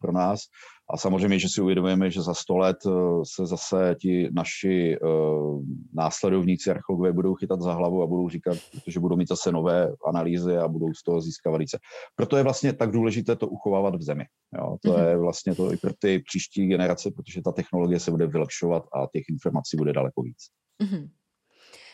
[0.00, 0.40] pro nás.
[0.94, 2.76] A samozřejmě, že si uvědomujeme, že za 100 let
[3.36, 4.96] se zase ti naši
[5.92, 10.56] následovníci archeologové budou chytat za hlavu a budou říkat, že budou mít zase nové analýzy
[10.56, 11.78] a budou z toho získávat více.
[12.16, 14.24] Proto je vlastně tak důležité to uchovávat v zemi.
[14.58, 15.08] Jo, to mm-hmm.
[15.08, 19.06] je vlastně to i pro ty příští generace, protože ta technologie se bude vylepšovat a
[19.12, 20.38] těch informací bude daleko víc.
[20.82, 21.08] Mm-hmm.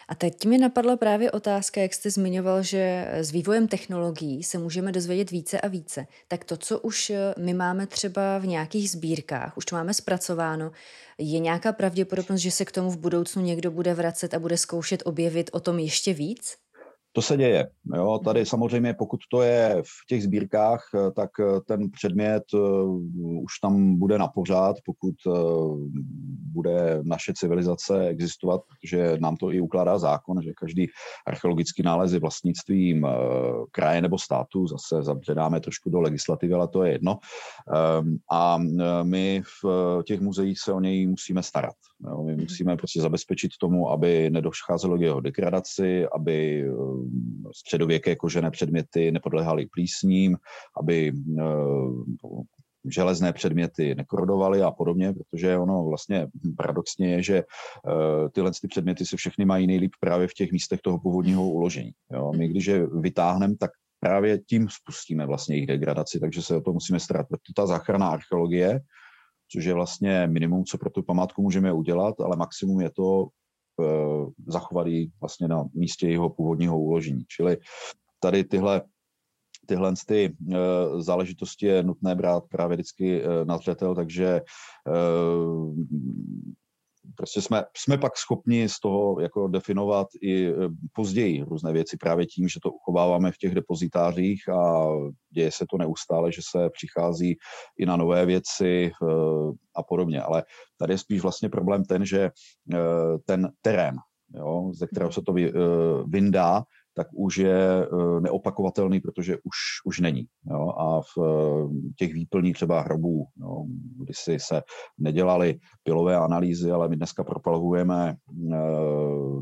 [0.08, 4.92] A teď mi napadla právě otázka, jak jste zmiňoval, že s vývojem technologií se můžeme
[4.92, 6.06] dozvědět více a více.
[6.28, 10.72] Tak to, co už eh, my máme třeba v nějakých sbírkách, už to máme zpracováno,
[11.18, 15.02] je nějaká pravděpodobnost, že se k tomu v budoucnu někdo bude vracet a bude zkoušet
[15.04, 16.56] objevit o tom ještě víc?
[17.18, 17.68] To se děje.
[17.94, 18.20] Jo.
[18.24, 22.58] Tady samozřejmě, pokud to je v těch sbírkách, eh, tak eh, ten předmět eh,
[23.42, 25.14] už tam bude na pořád, pokud
[26.52, 30.86] bude naše civilizace existovat, protože nám to i ukládá zákon, že každý
[31.26, 33.06] archeologický nález je vlastnictvím
[33.70, 37.18] kraje nebo státu, zase zabředáme trošku do legislativy, ale to je jedno.
[37.74, 38.58] Ehm, a
[39.02, 41.74] my v těch muzeích se o něj musíme starat.
[42.06, 42.22] Jo.
[42.22, 46.64] My musíme prostě zabezpečit tomu, aby nedocházelo k jeho degradaci, aby
[47.56, 50.36] středověké kožené předměty nepodléhaly plísním,
[50.80, 51.42] aby eh,
[52.90, 59.06] železné předměty nekorodovaly a podobně, protože ono vlastně paradoxně je, že eh, tyhle ty předměty
[59.06, 61.92] se všechny mají nejlíp právě v těch místech toho původního uložení.
[62.12, 62.32] Jo?
[62.36, 66.72] My když je vytáhneme, tak právě tím spustíme vlastně jejich degradaci, takže se o to
[66.72, 67.28] musíme starat.
[67.28, 68.80] Proto ta záchranná archeologie,
[69.52, 73.28] což je vlastně minimum, co pro tu památku můžeme udělat, ale maximum je to
[73.80, 77.24] Eh, zachovat ji vlastně na místě jeho původního uložení.
[77.28, 77.56] Čili
[78.20, 78.82] tady tyhle
[79.66, 80.56] tyhle ty uh,
[81.00, 84.40] záležitosti je nutné brát právě vždycky uh, na zřetel, takže
[87.18, 90.54] prostě jsme, jsme pak schopni z toho jako definovat i e,
[90.92, 94.86] později různé věci právě tím, že to uchováváme v těch depozitářích a
[95.30, 97.36] děje se to neustále, že se přichází
[97.78, 98.90] i na nové věci e,
[99.76, 100.22] a podobně.
[100.22, 100.44] Ale
[100.78, 102.30] tady je spíš vlastně problém ten, že e,
[103.26, 103.96] ten terén,
[104.34, 105.32] jo, ze kterého se to
[106.06, 106.64] vyndá,
[106.98, 110.26] tak už je eh, neopakovatelný, protože už, už není.
[110.50, 110.68] Jo?
[110.78, 113.64] A v eh, těch výplních třeba hrobů, jo,
[114.02, 114.62] kdy si se
[114.98, 118.14] nedělali pilové analýzy, ale my dneska propalhujeme
[118.52, 118.56] eh,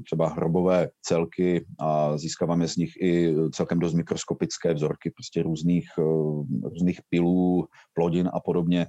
[0.04, 5.86] třeba hrobové celky a získáváme z nich i celkem dost mikroskopické vzorky prostě různých,
[6.62, 8.86] různých pilů, plodin a podobně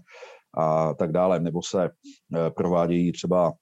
[0.57, 1.89] a tak dále, nebo se
[2.55, 3.53] provádějí třeba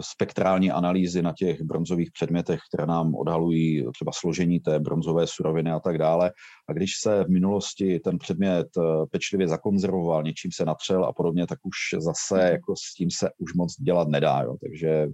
[0.00, 5.80] spektrální analýzy na těch bronzových předmětech, které nám odhalují třeba složení té bronzové suroviny a
[5.80, 6.32] tak dále.
[6.68, 11.46] A když se v minulosti ten předmět eh, pečlivě zakonzervoval, něčím se natřel a podobně,
[11.46, 12.52] tak už zase mhm.
[12.52, 14.40] jako s tím se už moc dělat nedá.
[14.42, 14.56] Jo.
[14.62, 15.08] Takže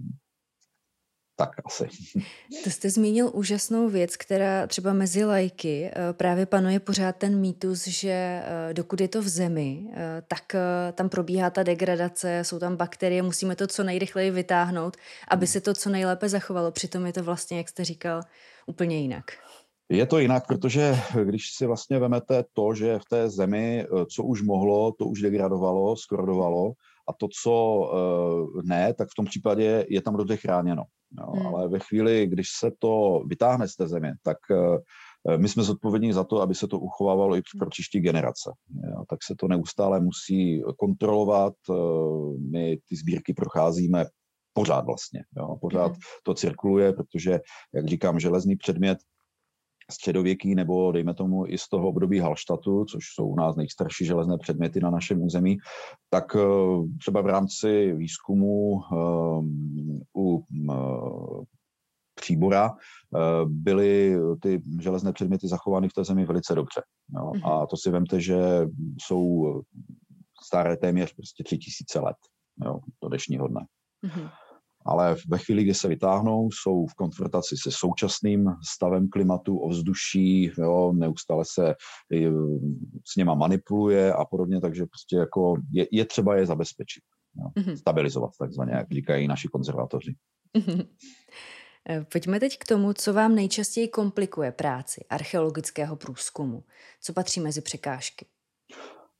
[1.37, 1.87] tak asi.
[2.63, 7.87] To jste zmínil úžasnou věc, která třeba mezi lajky eh, právě panuje pořád ten mýtus,
[7.87, 10.55] že eh, dokud je to v zemi, eh, tak
[10.93, 14.97] tam probíhá ta degradace, jsou tam bakterie, musíme to co nejrychleji vytáhnout,
[15.27, 16.71] aby se to co nejlépe zachovalo.
[16.71, 18.21] Přitom je to vlastně, jak jste říkal,
[18.67, 19.31] úplně jinak.
[19.89, 24.41] Je to jinak, protože když si vlastně vemete to, že v té zemi, co už
[24.41, 26.73] mohlo, to už degradovalo, skrodovalo,
[27.09, 27.53] a to, co
[28.63, 30.83] ne, tak v tom případě je tam dobře chráněno.
[31.19, 31.47] Jo, hmm.
[31.47, 36.13] Ale ve chvíli, když se to vytáhne z té země, tak uh, my jsme zodpovědní
[36.13, 38.51] za to, aby se to uchovávalo i pro příští generace.
[38.83, 41.53] Jo, tak se to neustále musí kontrolovat.
[41.69, 44.05] Uh, my ty sbírky procházíme
[44.53, 45.23] pořád vlastně.
[45.37, 46.01] Jo, pořád hmm.
[46.23, 47.39] to cirkuluje, protože,
[47.75, 48.97] jak říkám, železný předmět
[49.91, 54.37] středověký nebo dejme tomu i z toho období Halštatu, což jsou u nás nejstarší železné
[54.37, 55.57] předměty na našem území,
[56.09, 56.39] tak eh,
[56.99, 58.95] třeba v rámci výzkumu eh,
[60.17, 61.45] u eh,
[62.15, 62.71] příbora
[63.45, 66.81] byly ty železné předměty zachovány v té zemi velice dobře.
[67.15, 67.31] Jo.
[67.35, 67.45] Mhm.
[67.45, 68.67] A to si vemte, že
[69.01, 69.63] jsou
[70.43, 72.15] staré téměř prostě tři tisíce let
[72.65, 73.61] jo, do dnešního dne.
[74.05, 74.29] Mm-hmm
[74.87, 80.93] ale ve chvíli, kdy se vytáhnou, jsou v konfrontaci se současným stavem klimatu, ovzduší, jo,
[80.95, 81.75] neustále se
[83.05, 87.03] s něma manipuluje a podobně, takže prostě jako je, je třeba je zabezpečit,
[87.35, 87.75] jo, mm-hmm.
[87.75, 90.15] stabilizovat takzvaně, jak říkají naši konzervatoři.
[90.57, 90.87] Mm-hmm.
[92.11, 96.63] Pojďme teď k tomu, co vám nejčastěji komplikuje práci archeologického průzkumu.
[97.01, 98.25] Co patří mezi překážky?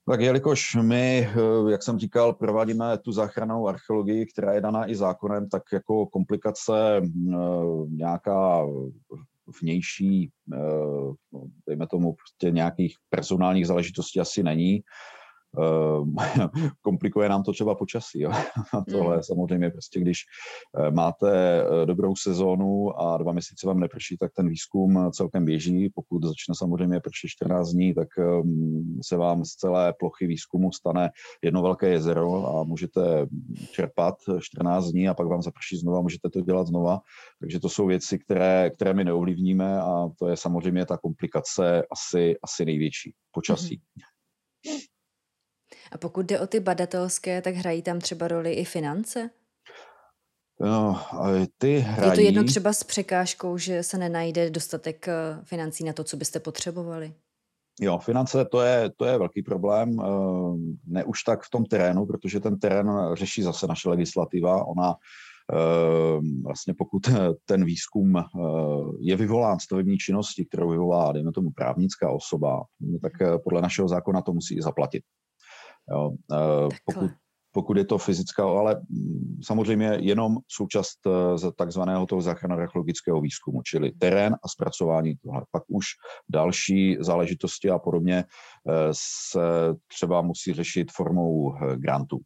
[0.09, 4.95] Tak jelikož my, eh, jak jsem říkal, provádíme tu záchranou archeologii, která je daná i
[4.95, 7.01] zákonem, tak jako komplikace eh,
[7.89, 8.65] nějaká
[9.61, 10.57] vnější, eh,
[11.67, 14.81] dejme tomu prostě nějakých personálních záležitostí asi není.
[15.57, 16.15] Ehm,
[16.81, 18.21] komplikuje nám to třeba počasí.
[18.21, 18.31] Jo.
[18.73, 19.23] A tohle mm.
[19.23, 20.19] samozřejmě prostě, když
[20.77, 25.89] eh, máte eh, dobrou sezónu a dva měsíce vám neprší, tak ten výzkum celkem běží.
[25.89, 31.09] Pokud začne samozřejmě pršet 14 dní, tak ehm, se vám z celé plochy výzkumu stane
[31.43, 33.27] jedno velké jezero a můžete
[33.71, 36.99] čerpat 14 dní a pak vám zaprší znova, můžete to dělat znova.
[37.39, 42.35] Takže to jsou věci, které, které my neovlivníme a to je samozřejmě ta komplikace asi,
[42.43, 43.13] asi největší.
[43.31, 43.81] Počasí.
[43.95, 44.17] Mm.
[45.91, 49.29] A pokud jde o ty badatelské, tak hrají tam třeba roli i finance?
[50.59, 50.99] No,
[51.57, 52.09] ty hrají...
[52.09, 56.17] Je to jedno třeba s překážkou, že se nenajde dostatek eh, financí na to, co
[56.17, 57.13] byste potřebovali?
[57.81, 60.05] Jo, finance to je, to je velký problém, eh,
[60.85, 64.65] ne už tak v tom terénu, protože ten terén řeší zase naše legislativa.
[64.65, 64.95] Ona
[65.53, 67.09] eh, vlastně pokud
[67.45, 68.23] ten výzkum
[68.99, 72.63] je vyvolán stavební činnosti, kterou vyvolá, dejme tomu, právnická osoba,
[73.01, 75.03] tak podle našeho zákona to musí i zaplatit.
[75.91, 76.11] Jo.
[76.33, 77.11] Eh, pokud,
[77.51, 83.91] pokud je to fyzická, ale mm, samozřejmě jenom součást eh, takzvaného toho záchranno-archeologického výzkumu, čili
[83.91, 85.41] terén a zpracování tohle.
[85.51, 85.85] Pak už
[86.29, 89.41] další záležitosti a podobně eh, se
[89.87, 92.19] třeba musí řešit formou grantů.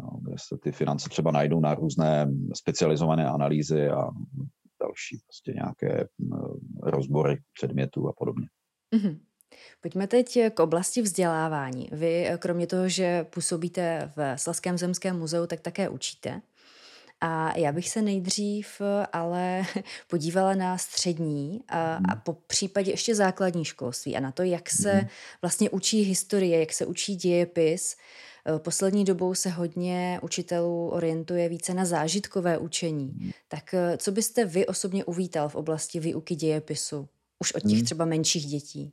[0.00, 4.10] Jo, kde se ty finance třeba najdou na různé specializované analýzy a
[4.80, 6.08] další prostě nějaké
[6.82, 8.46] rozbory předmětů a podobně.
[8.94, 9.18] Mm-hmm.
[9.80, 11.88] Pojďme teď k oblasti vzdělávání.
[11.92, 16.42] Vy, kromě toho, že působíte v Slaském zemském muzeu, tak také učíte.
[17.20, 19.62] A já bych se nejdřív ale
[20.10, 22.20] podívala na střední a, a mhm.
[22.24, 25.08] po případě ještě základní školství a na to, jak se mhm.
[25.42, 27.96] vlastně učí historie, jak se učí dějepis.
[28.58, 33.14] Poslední dobou se hodně učitelů orientuje více na zážitkové učení.
[33.16, 33.30] Mhm.
[33.48, 37.08] Tak co byste vy osobně uvítal v oblasti výuky dějepisu?
[37.38, 38.92] Už od těch třeba menších dětí.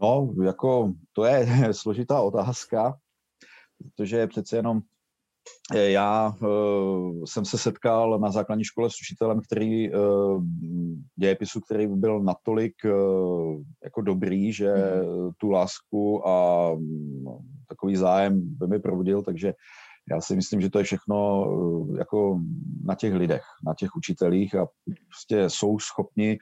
[0.00, 2.98] No, jako to je složitá otázka,
[3.78, 4.80] protože přece jenom
[5.74, 10.44] eh, já uh, jsem se setkal na základní škole s učitelem, který uh,
[11.16, 15.30] dějepisu, který byl natolik uh, jako dobrý, že mm.
[15.38, 17.24] tu lásku a um,
[17.68, 19.54] takový zájem by mi provodil, takže
[20.10, 21.46] já si myslím, že to je všechno
[21.98, 22.40] jako
[22.84, 24.66] na těch lidech, na těch učitelích a
[25.08, 26.38] prostě jsou schopni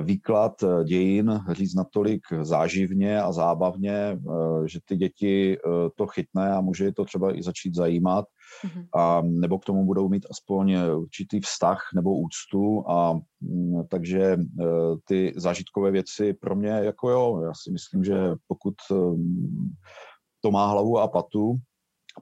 [0.00, 5.60] výklad eh, dějin říct natolik záživně a zábavně, eh, že ty děti eh,
[5.96, 8.24] to chytne a může je to třeba i začít zajímat,
[8.64, 8.86] mm-hmm.
[9.00, 14.36] a nebo k tomu budou mít aspoň určitý vztah nebo úctu a mm, takže
[15.04, 18.14] ty zážitkové věci pro mě jako jo, já si myslím, že
[18.46, 18.74] pokud
[20.40, 21.56] to má hlavu a patu,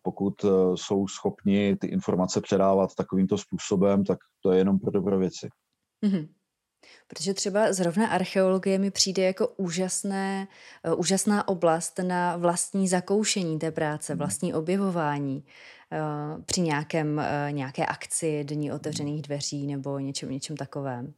[0.03, 5.48] pokud jsou schopni ty informace předávat takovýmto způsobem, tak to je jenom pro dobro věci.
[6.07, 6.29] Mm-hmm.
[7.07, 10.48] Protože třeba zrovna archeologie mi přijde jako úžasné,
[10.88, 14.18] uh, úžasná oblast na vlastní zakoušení té práce, hmm.
[14.18, 15.44] vlastní objevování
[15.92, 21.14] uh, při nějakém, nějaké akci Dní otevřených dveří nebo něčem, něčem takovém.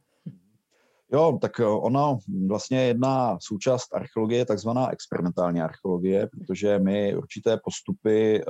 [1.13, 7.59] Jo, tak eh, ona vlastně jedna součást archeologie je takzvaná experimentální archeologie, protože my určité
[7.63, 8.43] postupy eh,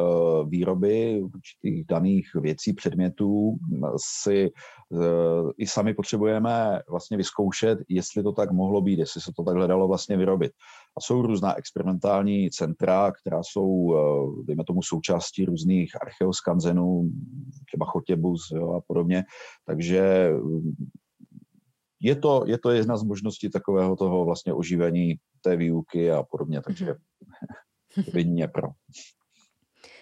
[0.47, 3.57] výroby určitých daných věcí, předmětů
[3.97, 4.51] si
[4.93, 9.67] eh, i sami potřebujeme vlastně vyzkoušet, jestli to tak mohlo být, jestli se to takhle
[9.67, 10.51] dalo vlastně vyrobit.
[10.97, 13.95] A jsou různá experimentální centra, která jsou,
[14.43, 17.09] dejme tomu, součástí různých archeoskanzenů,
[17.65, 19.23] třeba Chotěbus jo, a podobně.
[19.65, 20.31] Takže
[22.03, 26.61] je to, je to jedna z možností takového toho vlastně oživení té výuky a podobně,
[26.61, 26.85] takže
[27.97, 28.13] mm-hmm.
[28.13, 28.67] vině pro.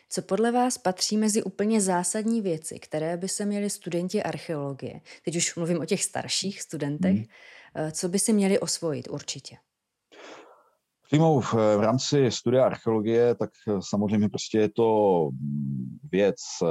[0.10, 5.36] Co podle vás patří mezi úplně zásadní věci, které by se měli studenti archeologie, teď
[5.36, 7.92] už mluvím o těch starších studentech, mm.
[7.92, 9.58] co by si měli osvojit určitě?
[11.12, 16.68] Přímo v, v rámci studia archeologie, tak eh, samozřejmě prostě je to mm, věc eh,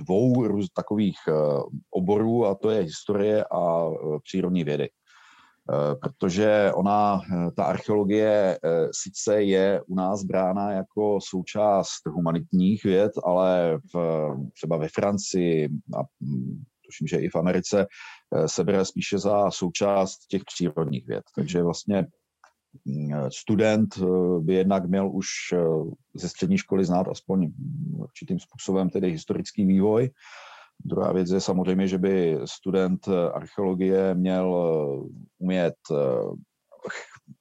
[0.00, 1.32] dvou růz, takových eh,
[1.90, 3.90] oborů a to je historie a
[4.24, 4.88] přírodní vědy.
[6.00, 7.20] Protože ona,
[7.56, 8.58] ta archeologie
[8.92, 15.68] sice je u nás brána jako součást humanitních věd, ale v, třeba ve Francii
[15.98, 17.86] a mm, tuším, že i v Americe
[18.46, 21.24] se bere spíše za součást těch přírodních věd.
[21.36, 22.06] Takže vlastně
[23.28, 24.04] student eh,
[24.40, 25.58] by jednak měl už eh,
[26.14, 27.52] ze střední školy znát aspoň
[27.92, 30.10] určitým způsobem tedy historický vývoj.
[30.84, 35.08] Druhá věc je samozřejmě, že by student archeologie měl eh,
[35.38, 35.74] umět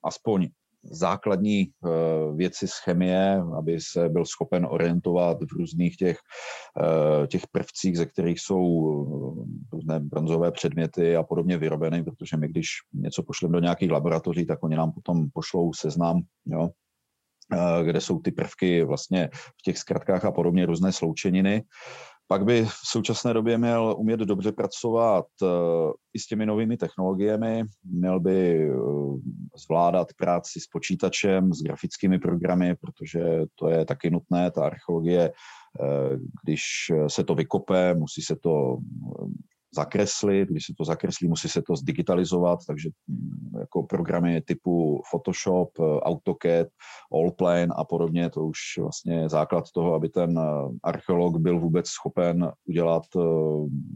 [0.03, 0.47] aspoň
[0.91, 1.89] základní eh,
[2.35, 6.17] věci z chemie, aby se byl schopen orientovat v různých těch,
[6.81, 12.47] eh, těch prvcích, ze kterých jsou eh, různé bronzové předměty a podobně vyrobeny, protože my,
[12.47, 16.69] když něco pošleme do nějakých laboratoří, tak oni nám potom pošlou seznam, jo,
[17.83, 21.63] kde jsou ty prvky vlastně v těch zkratkách a podobně různé sloučeniny.
[22.27, 25.49] Pak by v současné době měl umět dobře pracovat uh,
[26.13, 29.19] i s těmi novými technologiemi, měl by uh,
[29.65, 33.21] zvládat práci s počítačem, s grafickými programy, protože
[33.55, 36.61] to je taky nutné, ta archeologie, uh, když
[37.07, 38.77] se to vykope, musí se to
[39.75, 45.69] zakreslit, když se to zakreslí, musí se to zdigitalizovat, takže mm, jako programy typu Photoshop,
[45.79, 46.67] AutoCAD,
[47.13, 50.43] Allplane a podobně, to už vlastně je základ toho, aby ten eh,
[50.83, 53.19] archeolog byl vůbec schopen udělat eh,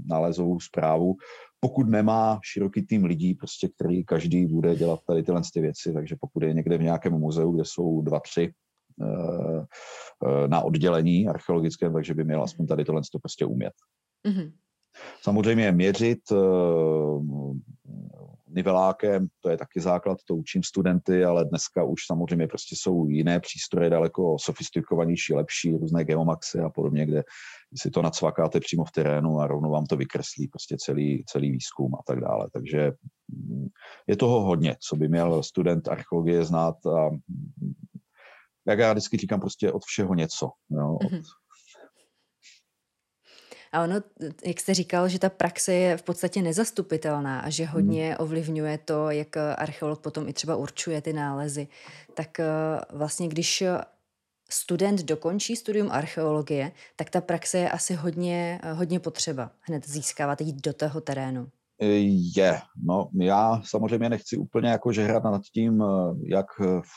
[0.06, 1.16] nálezovou zprávu,
[1.60, 6.16] pokud nemá široký tým lidí, prostě, který každý bude dělat tady tyhle ty věci, takže
[6.20, 8.54] pokud je někde v nějakém muzeu, kde jsou dva, tři
[9.02, 13.74] eh, na oddělení archeologické, takže by měl aspoň tady tohle prostě umět.
[14.28, 14.52] Mm-hmm.
[15.22, 16.36] Samozřejmě měřit eh,
[18.50, 23.40] nivelákem, to je taky základ, to učím studenty, ale dneska už samozřejmě prostě jsou jiné
[23.40, 27.24] přístroje daleko sofistikovanější, lepší, různé geomaxy a podobně, kde
[27.78, 31.96] si to nacvakáte přímo v terénu a rovnou vám to vykreslí prostě celý, celý výzkum
[31.96, 32.50] a tak dále.
[32.54, 32.92] Takže
[33.28, 33.68] mm,
[34.08, 37.10] je toho hodně, co by měl student archeologie znát a
[38.68, 40.50] jak já vždycky říkám, prostě od všeho něco.
[40.70, 40.98] Jo?
[41.02, 41.39] Od, mm-hmm
[43.72, 43.96] a ono,
[44.46, 47.74] jak jste říkal, že ta praxe je v podstatě nezastupitelná a že hmm.
[47.74, 51.68] hodně ovlivňuje to, jak archeolog potom i třeba určuje ty nálezy,
[52.14, 52.46] tak eh,
[52.90, 53.64] vlastně když
[54.50, 60.56] student dokončí studium archeologie, tak ta praxe je asi hodně, hodně potřeba hned získávat, jít
[60.56, 61.50] do toho terénu.
[61.82, 62.60] Je.
[62.84, 65.84] No, já samozřejmě nechci úplně jako žehrat nad tím,
[66.26, 66.46] jak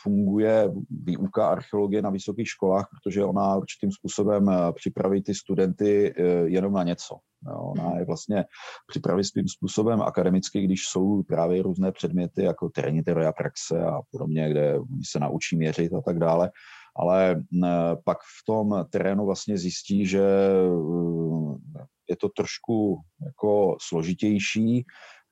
[0.02, 0.70] funguje
[1.04, 6.82] výuka archeologie na vysokých školách, protože ona určitým způsobem připraví ty studenty eh, jenom na
[6.82, 7.14] něco.
[7.48, 7.98] Jo, ona mhm.
[7.98, 8.44] je vlastně
[8.86, 14.50] připraví svým způsobem akademicky, když jsou právě různé předměty jako terénní teorie praxe a podobně,
[14.50, 14.78] kde
[15.10, 16.50] se naučí měřit a tak dále
[16.96, 24.84] ale eh, pak v tom terénu vlastně zjistí, že eh, je to trošku jako složitější,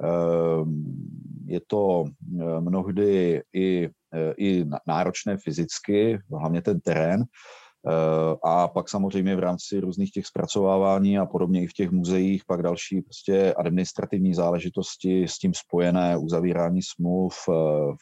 [0.03, 0.85] ehm,
[1.47, 8.89] je to eh, mnohdy i, eh, i náročné fyzicky, hlavně ten terén, eh, a pak
[8.89, 13.55] samozřejmě v rámci různých těch zpracovávání a podobně i v těch muzeích pak další prostě
[13.55, 17.35] administrativní záležitosti s tím spojené, uzavírání smluv,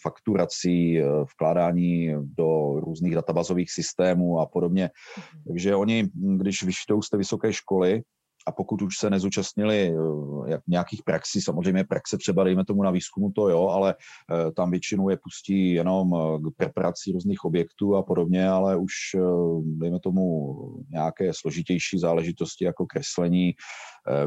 [0.03, 1.01] fakturací,
[1.33, 4.91] vkládání do různých databazových systémů a podobně.
[5.17, 5.43] Mhm.
[5.47, 8.03] Takže oni, když vyštou z té vysoké školy,
[8.49, 12.91] a pokud už se nezúčastnili eh, jak nějakých praxí, samozřejmě praxe třeba dejme tomu na
[12.91, 18.03] výzkumu to jo, ale eh, tam většinou je pustí jenom k preparací různých objektů a
[18.03, 18.93] podobně, ale už
[19.63, 20.55] dejme tomu
[20.91, 23.55] nějaké složitější záležitosti jako kreslení,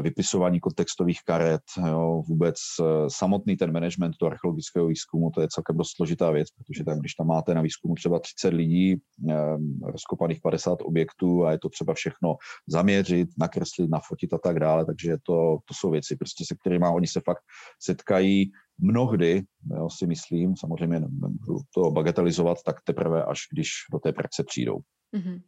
[0.00, 2.54] vypisování kontextových karet, jo, vůbec
[3.08, 7.14] samotný ten management toho archeologického výzkumu, to je celkem dost složitá věc, protože tam, když
[7.14, 8.96] tam máte na výzkumu třeba 30 lidí,
[9.82, 15.16] rozkopaných 50 objektů a je to třeba všechno zaměřit, nakreslit, nafotit a tak dále, takže
[15.22, 17.42] to, to jsou věci, prostě se kterými oni se fakt
[17.80, 19.42] setkají mnohdy,
[19.76, 24.78] jo, si myslím, samozřejmě nemůžu to bagatelizovat, tak teprve až když do té praxe přijdou.
[25.16, 25.40] Mm-hmm.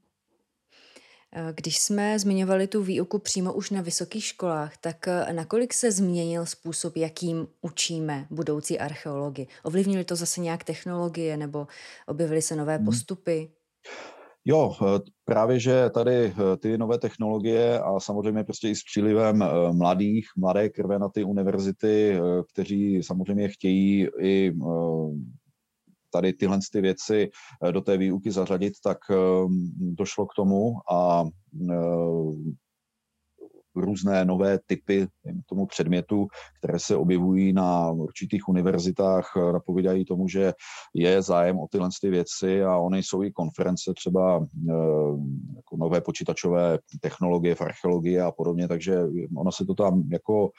[1.55, 6.47] Když jsme zmiňovali tu výuku přímo už na vysokých školách, tak eh, nakolik se změnil
[6.47, 9.47] způsob, jakým učíme budoucí archeology?
[9.63, 11.67] Ovlivnili to zase nějak technologie nebo
[12.07, 12.85] objevily se nové hmm.
[14.45, 19.45] Jo, eh, právě, že tady eh, ty nové technologie a samozřejmě prostě i s přílivem
[19.73, 22.19] mladých, mladé krve na ty univerzity,
[22.53, 24.53] kteří samozřejmě chtějí i
[26.15, 27.31] tady tyhle ty věci
[27.63, 28.99] eh, do té výuky zařadit, tak
[29.79, 31.25] došlo k tomu a
[31.71, 31.75] eh,
[33.77, 35.07] různé nové typy
[35.47, 36.27] tomu předmětu,
[36.59, 40.53] které se objevují na určitých univerzitách, eh, napovídají tomu, že
[40.95, 44.47] je zájem o tyhle ty věci a ony jsou i konference třeba
[45.57, 48.99] jako nové počítačové technologie v archeologii a podobně, takže
[49.37, 50.51] ono se to tam jako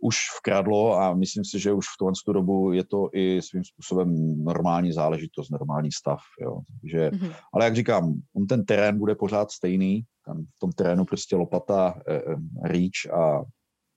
[0.00, 4.14] už vkradlo a myslím si, že už v tohle dobu je to i svým způsobem
[4.44, 6.18] normální záležitost, normální stav.
[6.40, 6.60] Jo.
[6.80, 7.34] Takže, mm-hmm.
[7.54, 12.02] Ale jak říkám, on ten terén bude pořád stejný, tam v tom terénu prostě lopata,
[12.08, 12.22] e, e,
[12.64, 13.42] rýč a,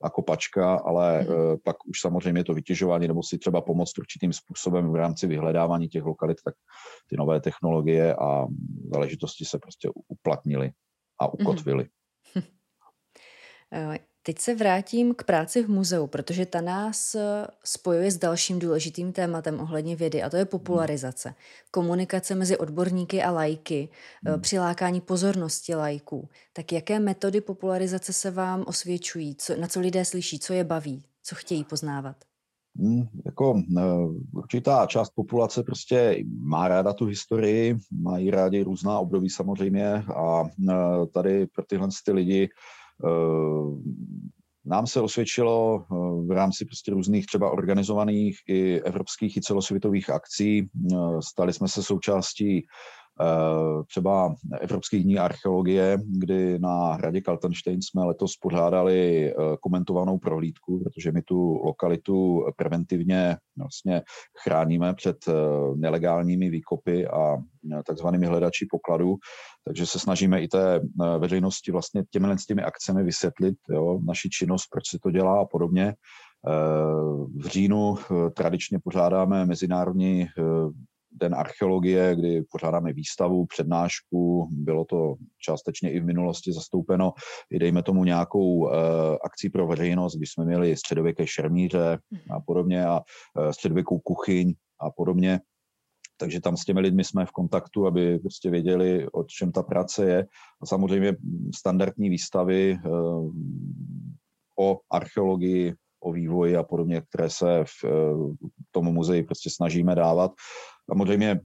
[0.01, 1.53] a kopačka, ale mm-hmm.
[1.53, 5.87] e, pak už samozřejmě to vytěžování nebo si třeba pomoct určitým způsobem v rámci vyhledávání
[5.87, 6.55] těch lokalit, tak
[7.09, 8.47] ty nové technologie a
[8.93, 10.71] záležitosti se prostě uplatnily
[11.21, 11.33] a mhm.
[11.39, 11.83] ukotvily.
[11.83, 12.43] Mm-hmm.
[14.23, 19.11] Teď se vrátím k práci v muzeu, protože ta nás eh, spojuje s dalším důležitým
[19.11, 21.35] tématem ohledně vědy, a to je popularizace.
[21.71, 23.89] Komunikace mezi odborníky a lajky,
[24.25, 24.41] eh, hmm.
[24.41, 26.29] přilákání pozornosti lajků.
[26.53, 29.35] Tak jaké metody popularizace se vám osvědčují?
[29.35, 30.39] Co, na co lidé slyší?
[30.39, 31.03] Co je baví?
[31.23, 32.15] Co chtějí poznávat?
[32.79, 33.81] Hmm, jako eh,
[34.33, 40.43] určitá část populace prostě má ráda tu historii, mají rádi různá období samozřejmě a
[41.13, 42.49] tady pro tyhle ty lidi
[44.69, 45.95] nám se osvědčilo eh,
[46.27, 50.59] v rámci prostě různých třeba organizovaných i evropských i celosvětových akcí.
[50.61, 52.65] Eh, stali jsme se součástí
[53.87, 61.21] třeba Evropských dní archeologie, kdy na hradě Kaltenstein jsme letos pořádali komentovanou prohlídku, protože my
[61.21, 64.01] tu lokalitu preventivně vlastně
[64.43, 65.17] chráníme před
[65.75, 67.37] nelegálními výkopy a
[67.85, 69.15] takzvanými hledači pokladů.
[69.65, 74.67] Takže se snažíme i té eh, veřejnosti vlastně těmi, těmi akcemi vysvětlit jo, naši činnost,
[74.71, 75.87] proč se to dělá a podobně.
[75.87, 75.95] Eh,
[77.35, 80.27] v říjnu eh, tradičně pořádáme Mezinárodní
[81.11, 87.13] den archeologie, kdy pořádáme výstavu, přednášku, bylo to částečně i v minulosti zastoupeno,
[87.51, 88.71] i dejme tomu nějakou uh,
[89.23, 91.97] akci pro veřejnost, kdy jsme měli středověké šermíře
[92.31, 92.43] a mhm.
[92.45, 95.39] podobně a uh, středověkou kuchyň a podobně
[96.19, 100.09] takže tam s těmi lidmi jsme v kontaktu, aby prostě věděli, o čem ta práce
[100.09, 100.25] je.
[100.61, 101.15] A samozřejmě
[101.55, 102.89] standardní výstavy eh,
[104.59, 107.89] o archeologii, o vývoji a podobně, které se v eh,
[108.71, 110.31] tom muzei prostě snažíme dávat.
[110.89, 111.39] Samozřejmě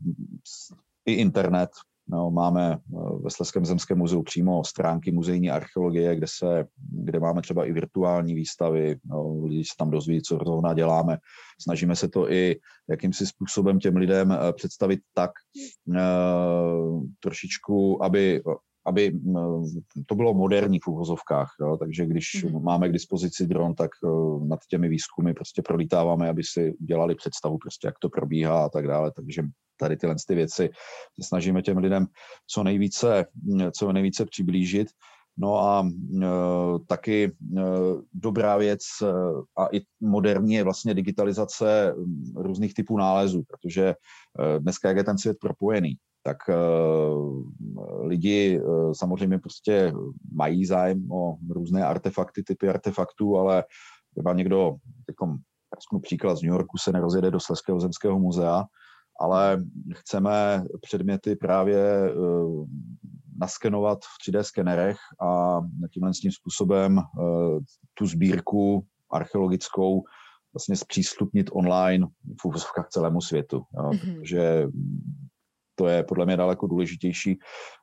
[1.06, 1.70] i internet
[2.08, 2.78] No, máme eh,
[3.22, 6.66] ve Sleském zemském muzeu přímo stránky muzejní archeologie, kde, se,
[7.04, 11.18] kde máme třeba i virtuální výstavy, no, lidi se tam dozví, co zrovna děláme.
[11.60, 12.56] Snažíme se to i
[12.90, 15.30] jakýmsi způsobem těm lidem eh, představit tak
[17.20, 18.42] trošičku, aby
[18.86, 19.12] aby
[20.06, 21.50] to bylo moderní v uvozovkách.
[21.60, 21.76] Jo?
[21.76, 22.62] Takže když mm-hmm.
[22.62, 23.90] máme k dispozici dron, tak
[24.46, 28.86] nad těmi výzkumy prostě prolítáváme, aby si udělali představu, prostě, jak to probíhá a tak
[28.86, 29.12] dále.
[29.16, 29.42] Takže
[29.76, 30.70] tady tyhle ty věci
[31.20, 32.06] se snažíme těm lidem
[32.46, 33.26] co nejvíce,
[33.76, 34.88] co nejvíce přiblížit.
[35.36, 35.86] No a
[36.22, 36.26] e,
[36.86, 37.30] taky e,
[38.12, 39.06] dobrá věc e,
[39.56, 41.94] a i moderní je vlastně digitalizace
[42.36, 43.94] různých typů nálezů, protože e,
[44.60, 46.54] dneska, jak je ten svět propojený, tak e,
[48.06, 48.62] lidi e,
[48.94, 49.92] samozřejmě prostě
[50.32, 53.64] mají zájem o různé artefakty, typy artefaktů, ale
[54.14, 55.36] třeba někdo, takom,
[56.02, 58.64] příklad z New Yorku se nerozjede do Sleského zemského muzea,
[59.20, 59.64] ale
[59.94, 62.14] chceme předměty právě eh,
[63.40, 65.60] naskenovat v 3D skenerech a
[65.92, 67.58] tímhle tím způsobem eh,
[67.94, 70.02] tu sbírku archeologickou
[70.54, 72.06] vlastně zpřístupnit online
[72.40, 73.56] v úvozovkách celému světu.
[73.56, 74.18] Jo, mm-hmm.
[74.18, 74.66] Protože
[75.74, 77.38] to je podle mě daleko důležitější.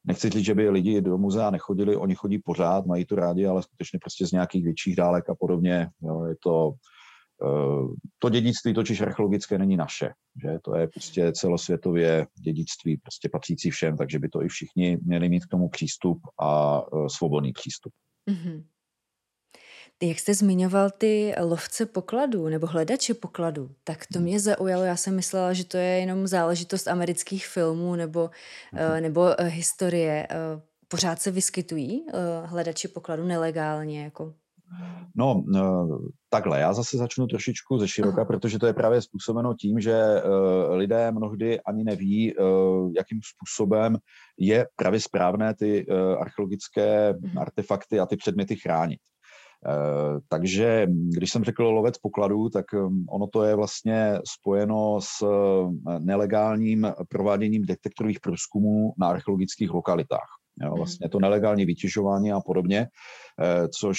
[0.06, 3.64] Nechci říct, že by lidi do muzea nechodili, oni chodí pořád, mají to rádi, ale
[3.64, 5.88] skutečně prostě z nějakých větších dálek a podobně.
[6.02, 6.72] Jo, je to,
[7.44, 7.88] eh,
[8.20, 10.10] to dědictví totiž archeologické není naše,
[10.44, 15.30] že to je prostě celosvětově dědictví prostě patřící všem, takže by to i všichni měli
[15.30, 17.94] mít k tomu přístup a eh, svobodný přístup.
[18.30, 18.64] Mm-hmm.
[20.04, 24.84] Jak jste zmiňoval ty lovce pokladů nebo hledače pokladů, tak to mě zaujalo.
[24.84, 28.30] Já jsem myslela, že to je jenom záležitost amerických filmů nebo,
[28.74, 30.28] uh, nebo uh, historie.
[30.32, 32.06] Uh, pořád se vyskytují
[32.44, 34.04] hledači pokladů nelegálně?
[34.04, 34.34] Jako?
[35.16, 35.44] No,
[36.30, 40.02] takhle, já zase začnu trošičku ze široka, protože to je právě způsobeno tím, že
[40.70, 42.34] lidé mnohdy ani neví,
[42.98, 43.98] jakým způsobem
[44.38, 45.86] je právě správné ty
[46.20, 47.38] archeologické mhm.
[47.38, 49.00] artefakty a ty předměty chránit.
[49.68, 55.22] Eh, takže když jsem řekl lovec pokladů, tak um, ono to je vlastně spojeno s
[55.22, 60.28] eh, nelegálním prováděním detektorových průzkumů na archeologických lokalitách.
[60.62, 60.78] Jo, mhm.
[60.78, 62.88] vlastně to nelegální vytěžování a podobně,
[63.42, 63.98] eh, což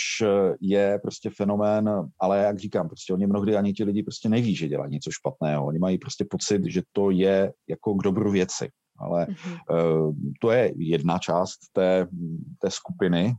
[0.60, 1.90] je prostě fenomén,
[2.20, 5.66] ale jak říkám, prostě oni mnohdy ani ti lidi prostě neví, že dělají něco špatného.
[5.66, 8.68] Oni mají prostě pocit, že to je jako k dobru věci.
[8.98, 10.32] Ale mm-hmm.
[10.40, 12.06] to je jedna část té,
[12.60, 13.34] té skupiny,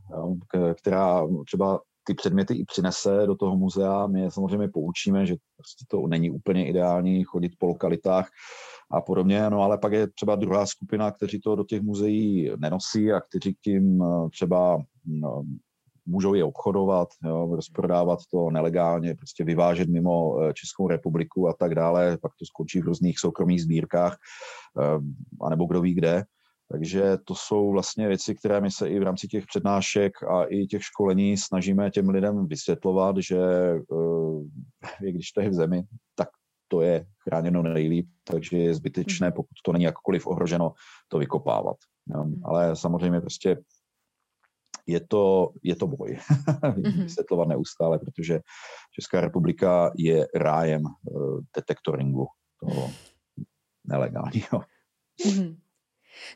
[0.74, 4.06] která třeba ty předměty i přinese do toho muzea.
[4.06, 8.28] My je samozřejmě poučíme, že prostě to není úplně ideální chodit po lokalitách
[8.90, 13.12] a podobně, no ale pak je třeba druhá skupina, kteří to do těch muzeí nenosí
[13.12, 15.42] a kteří tím eh, třeba no,
[16.06, 21.74] můžou je obchodovat, jo, rozprodávat to nelegálně, prostě vyvážet mimo eh, Českou republiku a tak
[21.74, 24.16] dále, pak to skončí v různých soukromých sbírkách,
[24.80, 24.98] eh,
[25.46, 26.24] anebo kdo ví kde.
[26.72, 30.66] Takže to jsou vlastně věci, které my se i v rámci těch přednášek a i
[30.66, 33.38] těch školení snažíme těm lidem vysvětlovat, že
[35.00, 35.82] eh, když to je v zemi,
[36.14, 36.28] tak
[36.68, 39.34] to je chráněno nejlíp, takže je zbytečné, mhm.
[39.34, 40.72] pokud to není jakkoliv ohroženo,
[41.08, 41.76] to vykopávat.
[42.06, 42.40] Mhm.
[42.44, 43.56] Ale samozřejmě prostě
[44.86, 46.18] je to, je to boj
[46.76, 47.02] mhm.
[47.02, 48.40] vysvětlovat neustále, protože
[48.92, 52.26] Česká republika je rájem uh, detektoringu
[52.60, 52.90] toho
[53.84, 54.60] nelegálního.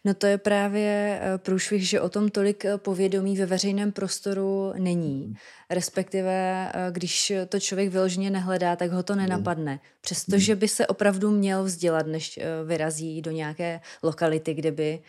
[0.05, 4.73] No to je právě eh, průšvih, že o tom tolik eh, povědomí ve veřejném prostoru
[4.79, 5.27] není.
[5.27, 5.35] Mhm.
[5.71, 9.23] Respektive, eh, když to člověk vyloženě nehledá, tak ho to mhm.
[9.23, 9.81] nenapadne.
[10.01, 10.61] Přestože mhm.
[10.61, 15.01] by se opravdu měl vzdělat, než vyrazí do nějaké lokality, kde by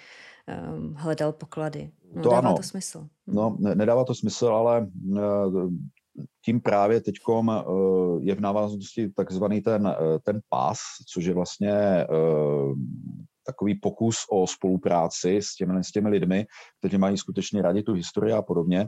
[0.47, 1.91] ehm, hledal poklady.
[2.13, 2.57] No, to dává ano.
[2.57, 3.07] to smysl.
[3.27, 4.87] No, ne, nedává to smysl, ale
[6.45, 7.15] tím právě teď
[8.19, 10.77] je v návaznosti takzvaný ten, ten pás,
[11.13, 12.05] což je vlastně
[13.45, 16.45] takový pokus o spolupráci s těmi, s těmi lidmi,
[16.79, 18.87] kteří mají skutečně rádi tu historii a podobně.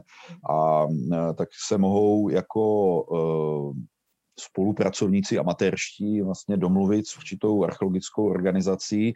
[0.50, 3.74] A e, tak se mohou jako uh,
[4.40, 9.12] spolupracovníci amatérští vlastně domluvit s určitou archeologickou organizací,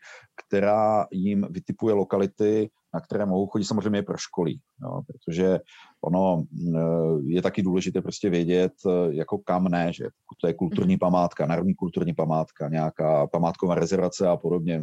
[0.47, 5.61] která jim vytipuje lokality, na které mohou chodit samozřejmě pro školy, jo, protože
[6.05, 6.81] ono e,
[7.27, 8.73] je taky důležité prostě vědět,
[9.11, 10.05] jako kam ne, že
[10.41, 10.99] to je kulturní mhm.
[10.99, 14.83] památka, národní kulturní památka, nějaká památková rezervace a podobně,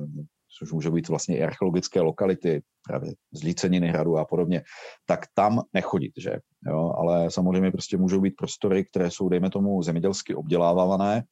[0.60, 4.64] což může být vlastně i archeologické lokality, právě zlíceniny hradu a podobně,
[5.06, 6.39] tak tam nechodit, že?
[6.68, 11.24] Jo, ale samozřejmě prostě můžou být prostory, které jsou, dejme tomu, zemědělsky obdělávané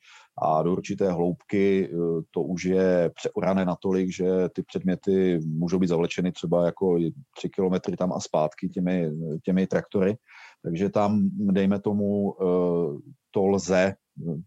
[0.44, 1.98] a do určité hloubky eh,
[2.32, 6.98] to už je přeorané natolik, že ty předměty můžou být zavlečeny třeba jako
[7.38, 9.12] tři kilometry tam a zpátky těmi,
[9.44, 10.16] těmi traktory.
[10.64, 13.96] Takže tam, dejme tomu, eh, to lze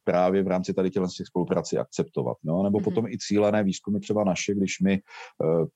[0.05, 2.37] právě v rámci tady těchto těch spolupráci akceptovat.
[2.45, 2.63] No?
[2.63, 2.85] Nebo mm-hmm.
[2.85, 5.67] potom i cílené výzkumy třeba naše, když my uh,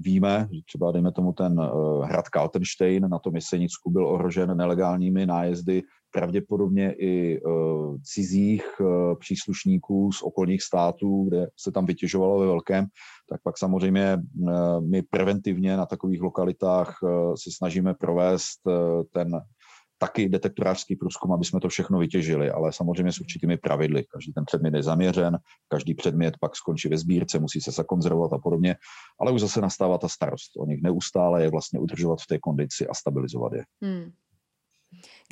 [0.00, 5.26] víme, že třeba dejme tomu ten uh, hrad Kaltenstein na tom Jesenicku byl ohrožen nelegálními
[5.26, 5.82] nájezdy
[6.14, 12.86] pravděpodobně i uh, cizích uh, příslušníků z okolních států, kde se tam vytěžovalo ve velkém,
[13.28, 14.50] tak pak samozřejmě uh,
[14.90, 19.40] my preventivně na takových lokalitách uh, se snažíme provést uh, ten
[20.02, 24.04] taky detektorářský průzkum, aby jsme to všechno vytěžili, ale samozřejmě s určitými pravidly.
[24.04, 25.38] Každý ten předmět je zaměřen,
[25.68, 28.76] každý předmět pak skončí ve sbírce, musí se zakonzervovat a podobně,
[29.20, 32.86] ale už zase nastává ta starost o nich neustále je vlastně udržovat v té kondici
[32.86, 33.64] a stabilizovat je.
[33.82, 34.10] Hmm.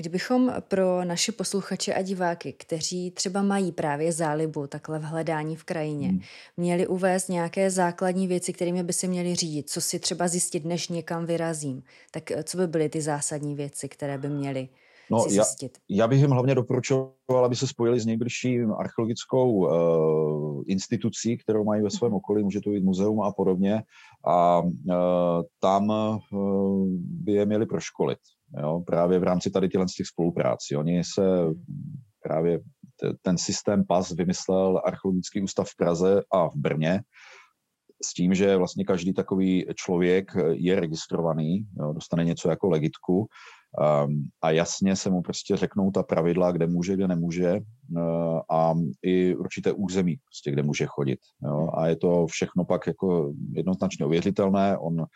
[0.00, 5.64] Kdybychom pro naše posluchače a diváky, kteří třeba mají právě zálibu takhle v hledání v
[5.64, 6.20] krajině, hmm.
[6.56, 10.88] měli uvést nějaké základní věci, kterými by si měli řídit, co si třeba zjistit, než
[10.88, 14.68] někam vyrazím, tak eh, co by byly ty zásadní věci, které by měli
[15.12, 15.44] No, já,
[15.88, 21.82] já bych jim hlavně doporučoval, aby se spojili s nejbližší archeologickou uh, institucí, kterou mají
[21.82, 23.82] ve svém okolí, může to být muzeum a podobně,
[24.26, 24.72] a uh,
[25.60, 25.90] tam
[26.32, 28.18] uh, by je měli proškolit
[28.58, 30.76] jo, právě v rámci tady těchto těch spoluprácí.
[30.76, 31.22] Oni se
[32.22, 32.60] právě
[33.22, 37.00] ten systém PAS vymyslel Archeologický ústav v Praze a v Brně
[38.04, 44.24] s tím, že vlastně každý takový člověk je registrovaný, jo, dostane něco jako legitku um,
[44.42, 49.34] a jasně se mu prostě řeknou ta pravidla, kde může, kde nemůže uh, a i
[49.34, 51.18] určité území, prostě, kde může chodit.
[51.42, 54.78] Jo, a je to všechno pak jako jednoznačně ověřitelné.
[54.78, 55.06] On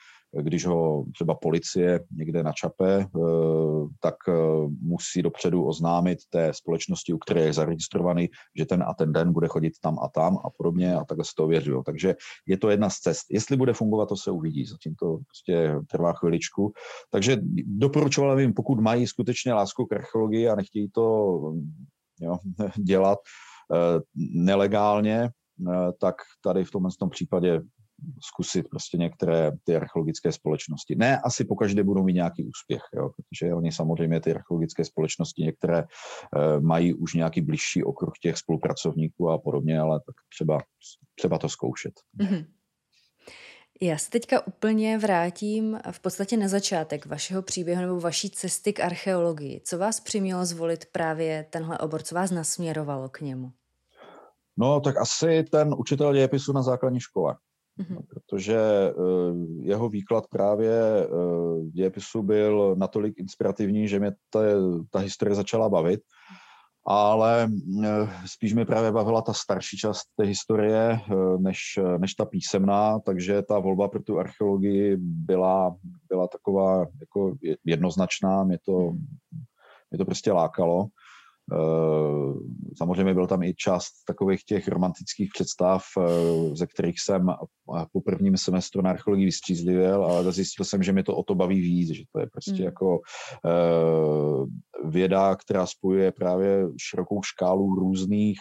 [0.43, 3.09] když ho třeba policie někde načape, eh,
[4.01, 4.32] tak eh,
[4.80, 8.28] musí dopředu oznámit té společnosti, u které je zaregistrovaný,
[8.59, 11.30] že ten a ten den bude chodit tam a tam a podobně a takhle se
[11.37, 11.82] to ověřují.
[11.87, 12.14] Takže
[12.47, 13.26] je to jedna z cest.
[13.30, 14.66] Jestli bude fungovat, to se uvidí.
[14.66, 16.72] Zatím to prostě trvá chviličku.
[17.11, 21.41] Takže doporučoval bych, pokud mají skutečně lásku k archeologii a nechtějí to
[22.20, 22.37] jo,
[22.76, 23.18] dělat
[23.74, 24.01] eh,
[24.35, 25.30] nelegálně,
[26.01, 27.61] tak tady v tomhle tom případě
[28.23, 30.95] zkusit prostě některé ty archeologické společnosti.
[30.95, 35.43] Ne, asi po každé budou mít nějaký úspěch, jo, protože oni samozřejmě ty archeologické společnosti
[35.43, 35.85] některé e,
[36.61, 40.59] mají už nějaký blížší okruh těch spolupracovníků a podobně, ale tak třeba,
[41.15, 41.93] třeba to zkoušet.
[42.21, 42.47] Mm-hmm.
[43.81, 48.81] Já se teďka úplně vrátím v podstatě na začátek vašeho příběhu nebo vaší cesty k
[48.81, 49.61] archeologii.
[49.65, 52.03] Co vás přimělo zvolit právě tenhle obor?
[52.03, 53.53] Co vás nasměrovalo k němu?
[54.57, 57.37] No, tak asi ten učitel dějepisu na základní škole
[57.79, 58.03] mm-hmm.
[58.09, 58.93] protože eh,
[59.61, 61.07] jeho výklad právě eh,
[61.70, 64.41] dějepisu byl natolik inspirativní, že mě ta,
[64.91, 66.01] ta historie začala bavit,
[66.87, 67.49] ale
[67.85, 71.01] eh, spíš mi právě bavila ta starší část té historie
[71.39, 75.77] než, než ta písemná, takže ta volba pro tu archeologii byla,
[76.09, 78.93] byla taková jako jednoznačná, mě to,
[79.91, 80.87] mě to prostě lákalo.
[81.53, 82.35] Eh,
[82.79, 87.27] samozřejmě byl tam i část takových těch romantických představ, eh, ze kterých jsem
[87.93, 91.61] po prvním semestru na archeologii vystřízlivěl, ale zjistil jsem, že mě to o to baví
[91.61, 92.63] víc, že to je prostě mm.
[92.63, 93.01] jako
[93.47, 98.39] eh, věda, která spojuje právě širokou škálu různých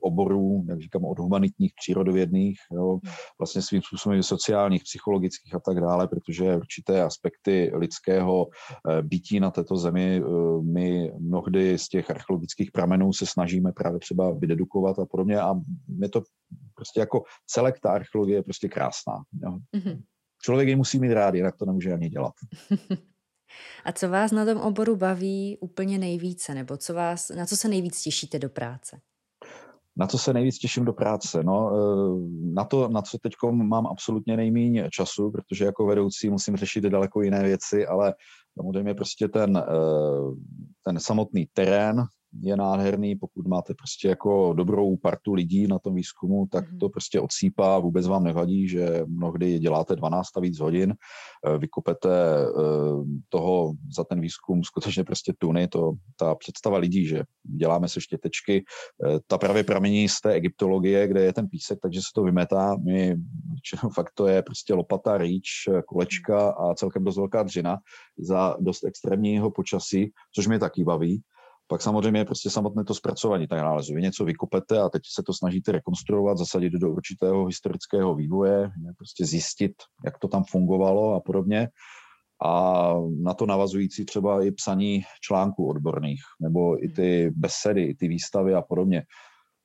[0.00, 3.12] oborů, jak říkám, od humanitních, přírodovědných, jo, hmm.
[3.38, 8.46] vlastně svým způsobem sociálních, psychologických a tak dále, protože určité aspekty lidského
[9.02, 10.22] bytí na této zemi
[10.62, 15.54] my mnohdy z těch archeologických archeologických pramenů se snažíme právě třeba vydedukovat a podobně a
[16.00, 16.22] je to
[16.74, 19.22] prostě jako celek ta archeologie je prostě krásná.
[19.42, 19.58] Jo.
[19.76, 20.02] Mm-hmm.
[20.42, 22.32] Člověk ji musí mít rád, jinak to nemůže ani dělat.
[23.84, 27.68] a co vás na tom oboru baví úplně nejvíce, nebo co vás, na co se
[27.68, 29.00] nejvíc těšíte do práce?
[29.96, 31.42] Na co se nejvíc těším do práce?
[31.42, 32.18] No, eh,
[32.54, 37.22] na to, na co teď mám absolutně nejméně času, protože jako vedoucí musím řešit daleko
[37.22, 38.14] jiné věci, ale
[38.56, 39.62] samozřejmě prostě ten, eh,
[40.84, 42.04] ten samotný terén,
[42.40, 46.78] je nádherný, pokud máte prostě jako dobrou partu lidí na tom výzkumu, tak mhm.
[46.78, 50.94] to prostě odsýpá, vůbec vám nevadí, že mnohdy děláte 12 a víc hodin,
[51.46, 52.50] eh, vykopete eh,
[53.28, 58.64] toho za ten výzkum skutečně prostě tuny, to ta představa lidí, že děláme se štětečky,
[59.06, 62.76] eh, ta právě pramení z té egyptologie, kde je ten písek, takže se to vymetá,
[62.84, 63.16] my
[63.94, 65.48] fakt to je prostě lopata, rýč,
[65.86, 67.78] kolečka a celkem dost velká dřina
[68.18, 71.22] za dost extrémního počasí, což mě taky baví.
[71.72, 73.94] Pak samozřejmě je prostě samotné to zpracování tak nálezu.
[73.94, 79.26] Vy něco vykupete a teď se to snažíte rekonstruovat, zasadit do určitého historického vývoje, prostě
[79.26, 79.72] zjistit,
[80.04, 81.68] jak to tam fungovalo a podobně.
[82.44, 82.92] A
[83.22, 88.54] na to navazující třeba i psaní článků odborných, nebo i ty besedy, i ty výstavy
[88.54, 89.02] a podobně.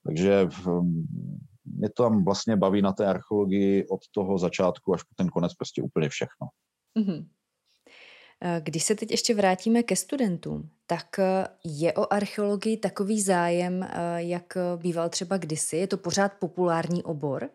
[0.05, 0.47] Takže
[1.66, 5.53] mě to tam vlastně baví na té archeologii od toho začátku až po ten konec
[5.53, 6.47] prostě úplně všechno.
[6.99, 7.26] Mm-hmm.
[8.42, 13.84] Eh, když se teď ještě vrátíme ke studentům, tak eh, je o archeologii takový zájem,
[13.84, 15.78] eh, jak býval třeba kdysi?
[15.78, 17.50] Je to pořád populární obor?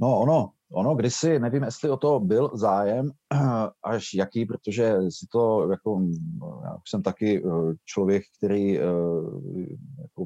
[0.00, 3.10] No ono, ono kdysi, nevím, jestli o to byl zájem,
[3.84, 6.00] až jaký, protože si to, jako,
[6.64, 7.42] já jsem taky
[7.84, 8.72] člověk, který
[10.02, 10.24] jako,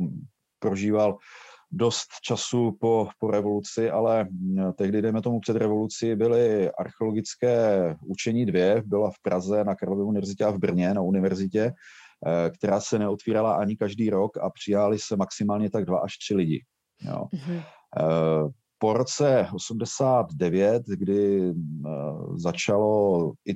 [0.59, 1.19] prožíval
[1.73, 8.47] dost času po, po revoluci, ale mm, tehdy, dejme tomu před revoluci, byly archeologické učení
[8.47, 11.73] dvě, byla v Praze na Karlově univerzitě a v Brně na univerzitě,
[12.27, 16.35] eh, která se neotvírala ani každý rok a přijali se maximálně tak dva až tři
[16.35, 16.65] lidi.
[17.03, 17.25] Jo.
[17.35, 17.63] Mm-hmm.
[18.79, 21.53] Po roce 89, kdy
[22.37, 23.55] začalo i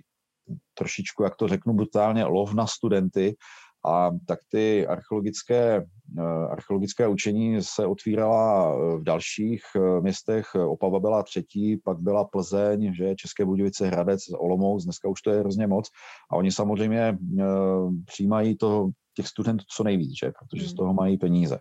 [0.75, 3.37] trošičku, jak to řeknu brutálně, lov na studenty,
[3.85, 5.85] a tak ty archeologické, eh,
[6.51, 10.55] archeologické učení se otvírala eh, v dalších eh, městech.
[10.55, 15.41] Opava byla třetí, pak byla Plzeň, že České Budějovice, Hradec, Olomouc, dneska už to je
[15.41, 15.89] hrozně moc.
[16.31, 17.19] A oni samozřejmě
[18.05, 20.33] přijímají to, těch studentů co nejvíc, že?
[20.39, 20.77] protože z hmm.
[20.77, 21.59] toho mají peníze.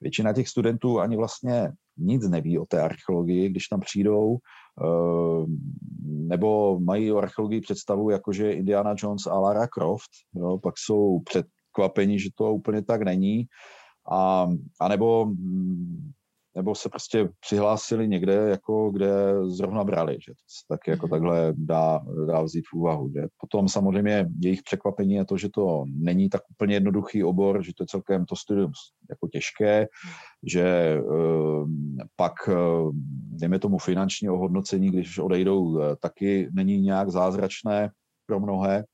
[0.00, 4.38] Většina těch studentů ani vlastně nic neví o té archeologii, když tam přijdou,
[6.02, 11.46] nebo mají o archeologii představu, jakože Indiana Jones a Lara Croft, jo, pak jsou před
[11.70, 13.46] překvapení, že to úplně tak není.
[14.10, 14.48] A,
[14.80, 15.26] a nebo
[16.56, 19.10] nebo se prostě přihlásili někde, jako kde
[19.46, 21.10] zrovna brali, že to se taky jako mhm.
[21.10, 23.10] takhle dá, dá vzít v úvahu.
[23.12, 23.26] Že?
[23.40, 27.82] Potom samozřejmě jejich překvapení je to, že to není tak úplně jednoduchý obor, že to
[27.82, 28.72] je celkem to studium
[29.10, 29.86] jako těžké,
[30.46, 31.00] že e,
[32.16, 32.54] pak, e,
[33.40, 37.90] dejme tomu finanční ohodnocení, když odejdou, e, taky není nějak zázračné
[38.26, 38.84] pro mnohé,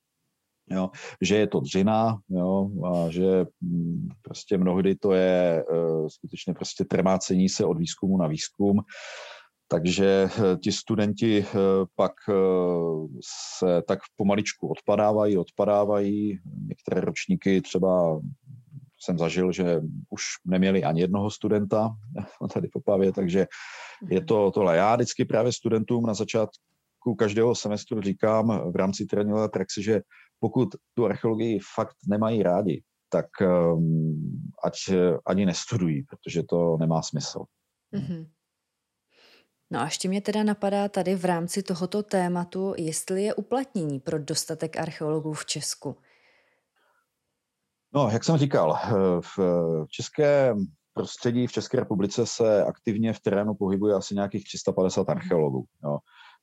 [0.70, 0.90] jo,
[1.22, 6.84] že je to dřina, jo, a že mm, prostě mnohdy to je uh, skutečně prostě
[6.84, 8.78] trmácení se od výzkumu na výzkum,
[9.68, 11.60] takže uh, ti studenti uh,
[11.94, 12.12] pak
[13.58, 16.38] se tak pomaličku odpadávají, odpadávají.
[16.68, 18.20] Některé ročníky třeba
[19.00, 21.90] jsem zažil, že už neměli ani jednoho studenta
[22.52, 23.46] tady v Opavě, takže
[24.10, 24.76] je to tohle.
[24.76, 30.00] Já vždycky právě studentům na začátku každého semestru říkám v rámci tréninkové praxe, že
[30.40, 34.74] pokud tu archeologii fakt nemají rádi, tak um, ať
[35.26, 37.44] ani nestudují, protože to nemá smysl.
[37.94, 38.28] Mm-hmm.
[39.70, 44.18] No a ještě mě teda napadá tady v rámci tohoto tématu, jestli je uplatnění pro
[44.18, 45.96] dostatek archeologů v Česku.
[47.94, 48.78] No, jak jsem říkal,
[49.20, 49.38] v
[49.88, 55.64] českém prostředí v České republice se aktivně v terénu pohybuje asi nějakých 350 archeologů.
[55.84, 55.98] Jo.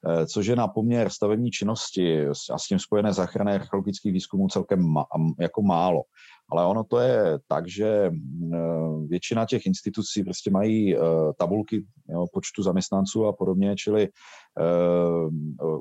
[0.07, 4.95] Eh, což je na poměr stavební činnosti a s tím spojené záchranné archeologických výzkumů celkem
[5.39, 6.01] jako málo.
[6.49, 8.59] Ale ono to je tak, že eh,
[9.07, 10.99] většina těch institucí prostě mají eh,
[11.37, 14.09] tabulky jo, počtu zaměstnanců a podobně, čili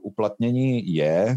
[0.03, 1.37] uplatnění je,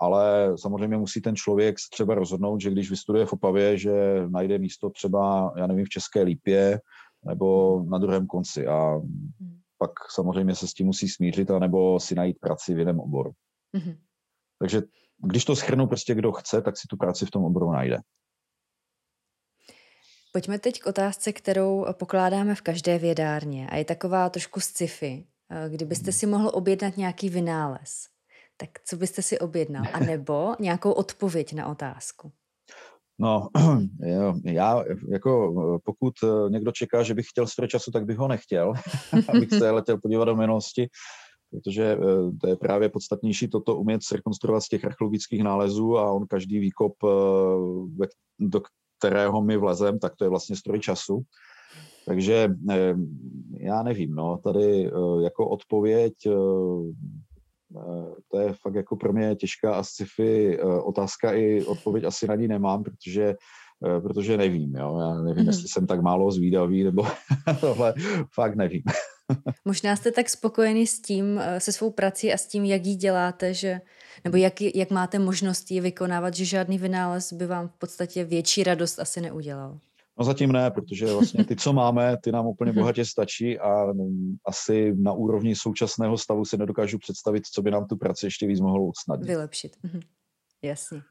[0.00, 3.92] ale samozřejmě musí ten člověk třeba rozhodnout, že když vystuduje v Opavě, že
[4.28, 6.80] najde místo třeba, já nevím, v České Lípě
[7.26, 8.66] nebo na druhém konci.
[8.66, 9.00] A
[9.40, 13.32] hmm pak samozřejmě se s tím musí smířit, anebo si najít práci v jiném oboru.
[13.76, 13.98] Mm-hmm.
[14.58, 14.82] Takže
[15.18, 17.98] když to schrnu, prostě kdo chce, tak si tu práci v tom oboru najde.
[20.32, 25.26] Pojďme teď k otázce, kterou pokládáme v každé vědárně a je taková trošku sci-fi.
[25.68, 28.08] Kdybyste si mohl objednat nějaký vynález,
[28.56, 29.84] tak co byste si objednal?
[29.92, 32.32] A nebo nějakou odpověď na otázku?
[33.18, 33.48] No,
[34.44, 35.54] já jako
[35.84, 38.72] pokud eh, někdo čeká, že bych chtěl stroj času, tak bych ho nechtěl,
[39.28, 40.88] abych se letěl podívat do minulosti,
[41.50, 41.98] protože eh,
[42.40, 46.92] to je právě podstatnější toto umět zrekonstruovat z těch archeologických nálezů a on každý výkop,
[47.04, 48.06] eh,
[48.38, 48.60] do
[48.98, 51.22] kterého my vlezem, tak to je vlastně stroj času.
[52.06, 52.48] Takže
[53.60, 54.90] já nevím, no, tady
[55.22, 56.14] jako odpověď
[58.30, 62.34] to je fakt jako pro mě těžká a sci-fi eh, otázka i odpověď asi na
[62.34, 63.34] ní nemám, protože
[63.86, 64.98] eh, protože nevím, jo.
[64.98, 65.46] Já nevím, mm-hmm.
[65.46, 67.06] jestli jsem tak málo zvídavý, nebo
[67.60, 67.94] tohle
[68.34, 68.82] fakt nevím.
[69.64, 73.54] Možná jste tak spokojený s tím, se svou prací a s tím, jak ji děláte,
[73.54, 73.80] že,
[74.24, 78.64] nebo jak, jak máte možnost ji vykonávat, že žádný vynález by vám v podstatě větší
[78.64, 79.78] radost asi neudělal.
[80.18, 82.80] No zatím ne, protože vlastně ty, co máme, ty nám úplně mhm.
[82.80, 87.86] bohatě stačí a mm, asi na úrovni současného stavu si nedokážu představit, co by nám
[87.86, 89.26] tu práci ještě víc mohlo usnadnit.
[89.26, 89.76] Vylepšit.
[89.82, 90.00] Mhm.
[90.62, 91.02] Jasně.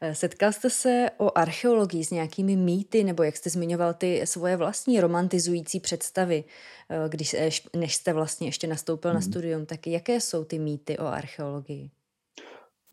[0.00, 4.56] Eh, setkal jste se o archeologii s nějakými mýty, nebo jak jste zmiňoval ty svoje
[4.56, 6.44] vlastní romantizující představy,
[6.90, 7.36] eh, když,
[7.76, 9.14] než jste vlastně ještě nastoupil hmm.
[9.14, 9.30] na mhm.
[9.30, 11.90] studium, tak jaké jsou ty mýty o archeologii?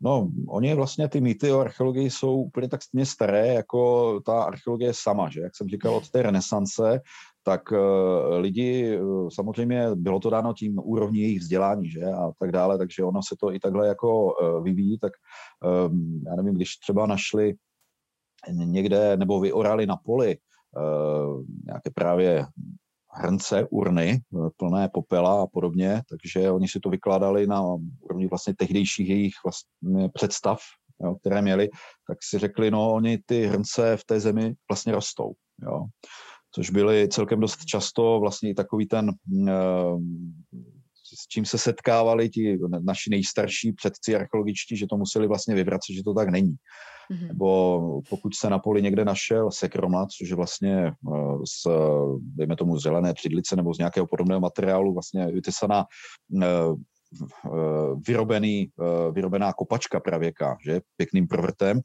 [0.04, 4.92] No, oni vlastně ty mýty o archeologii jsou úplně tak stejně staré, jako ta archeologie
[4.94, 5.40] sama, že?
[5.40, 7.00] Jak jsem říkal, od té renesance,
[7.42, 7.78] tak uh,
[8.38, 12.04] lidi, uh, samozřejmě bylo to dáno tím úrovní jejich vzdělání, že?
[12.04, 15.12] A tak dále, takže ono se to i takhle jako uh, vyvíjí, tak
[15.88, 17.54] um, já nevím, když třeba našli
[18.52, 20.36] někde, nebo vyorali na poli
[21.66, 22.46] nějaké právě
[23.12, 27.62] hrnce, urny eh, plné popela a podobně, takže oni si to vykládali na
[28.00, 30.58] úrovni vlastně tehdejších jejich vlastně představ,
[31.04, 31.68] jo, které měli,
[32.08, 35.32] tak si řekli, no oni ty hrnce v té zemi vlastně rostou,
[35.62, 35.84] jo.
[36.54, 39.10] Což byly celkem dost často vlastně i takový ten,
[39.48, 39.52] eh,
[41.14, 46.02] s čím se setkávali ti naši nejstarší předci archeologičtí, že to museli vlastně vyvracet, že
[46.04, 46.54] to tak není.
[47.12, 47.28] Mm-hmm.
[47.28, 51.66] Nebo pokud se na poli někde našel sekromat, což je vlastně eh, z,
[52.20, 55.84] dejme tomu, zelené přidlice nebo z nějakého podobného materiálu vlastně vytesaná
[56.42, 57.50] eh, eh,
[58.06, 58.68] vyrobený,
[59.12, 61.80] vyrobená kopačka pravěka, že, pěkným provrtem,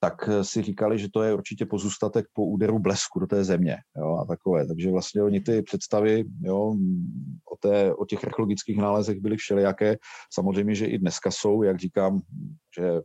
[0.00, 4.16] tak si říkali, že to je určitě pozůstatek po úderu blesku do té země jo,
[4.16, 4.66] a takové.
[4.66, 6.74] Takže vlastně oni ty představy jo,
[7.52, 9.96] o, té, o těch archeologických nálezech byly všelijaké.
[10.32, 12.20] Samozřejmě, že i dneska jsou, jak říkám,
[12.78, 13.00] že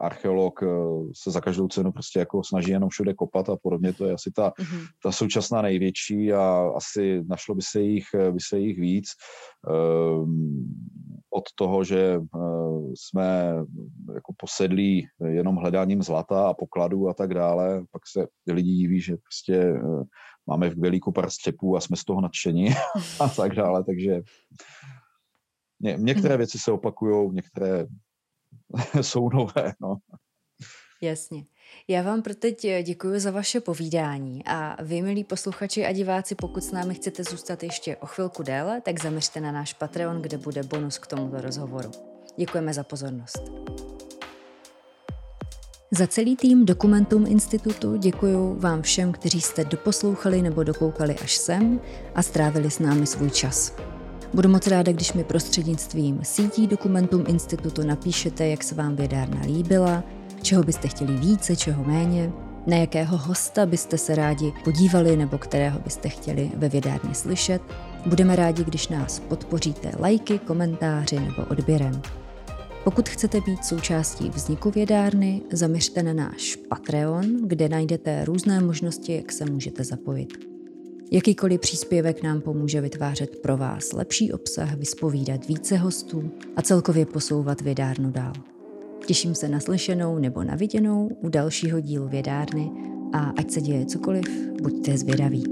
[0.00, 0.66] archeolog eh,
[1.22, 3.92] se za každou cenu prostě jako snaží jenom všude kopat a podobně.
[3.92, 4.86] To je asi ta, mm-hmm.
[5.02, 9.08] ta současná největší a asi našlo by se jich, by se jich víc.
[10.22, 10.64] Um,
[11.32, 12.20] od toho, že
[12.94, 13.54] jsme
[14.14, 19.16] jako posedlí jenom hledáním zlata a pokladů a tak dále, pak se lidi diví, že
[19.16, 19.74] prostě
[20.46, 22.68] máme v Kvělíku pár střepů a jsme z toho nadšení
[23.20, 24.20] a tak dále, takže
[25.80, 27.86] ně, některé věci se opakují, některé
[29.00, 29.72] jsou nové.
[29.80, 29.96] No.
[31.02, 31.44] Jasně.
[31.88, 36.64] Já vám pro teď děkuji za vaše povídání a vy, milí posluchači a diváci, pokud
[36.64, 40.62] s námi chcete zůstat ještě o chvilku déle, tak zaměřte na náš Patreon, kde bude
[40.62, 41.90] bonus k tomuto rozhovoru.
[42.36, 43.52] Děkujeme za pozornost.
[45.90, 51.80] Za celý tým Dokumentum Institutu děkuji vám všem, kteří jste doposlouchali nebo dokoukali až sem
[52.14, 53.76] a strávili s námi svůj čas.
[54.34, 60.04] Budu moc ráda, když mi prostřednictvím sítí Dokumentum Institutu napíšete, jak se vám vědárna líbila,
[60.42, 62.32] čeho byste chtěli více, čeho méně,
[62.66, 67.62] na jakého hosta byste se rádi podívali nebo kterého byste chtěli ve vědárně slyšet.
[68.06, 72.02] Budeme rádi, když nás podpoříte lajky, komentáři nebo odběrem.
[72.84, 79.32] Pokud chcete být součástí vzniku vědárny, zaměřte na náš Patreon, kde najdete různé možnosti, jak
[79.32, 80.52] se můžete zapojit.
[81.10, 87.60] Jakýkoliv příspěvek nám pomůže vytvářet pro vás lepší obsah, vyspovídat více hostů a celkově posouvat
[87.60, 88.32] vědárnu dál.
[89.06, 92.70] Těším se na slyšenou nebo na viděnou u dalšího dílu vědárny
[93.12, 94.24] a ať se děje cokoliv,
[94.62, 95.44] buďte zvědaví.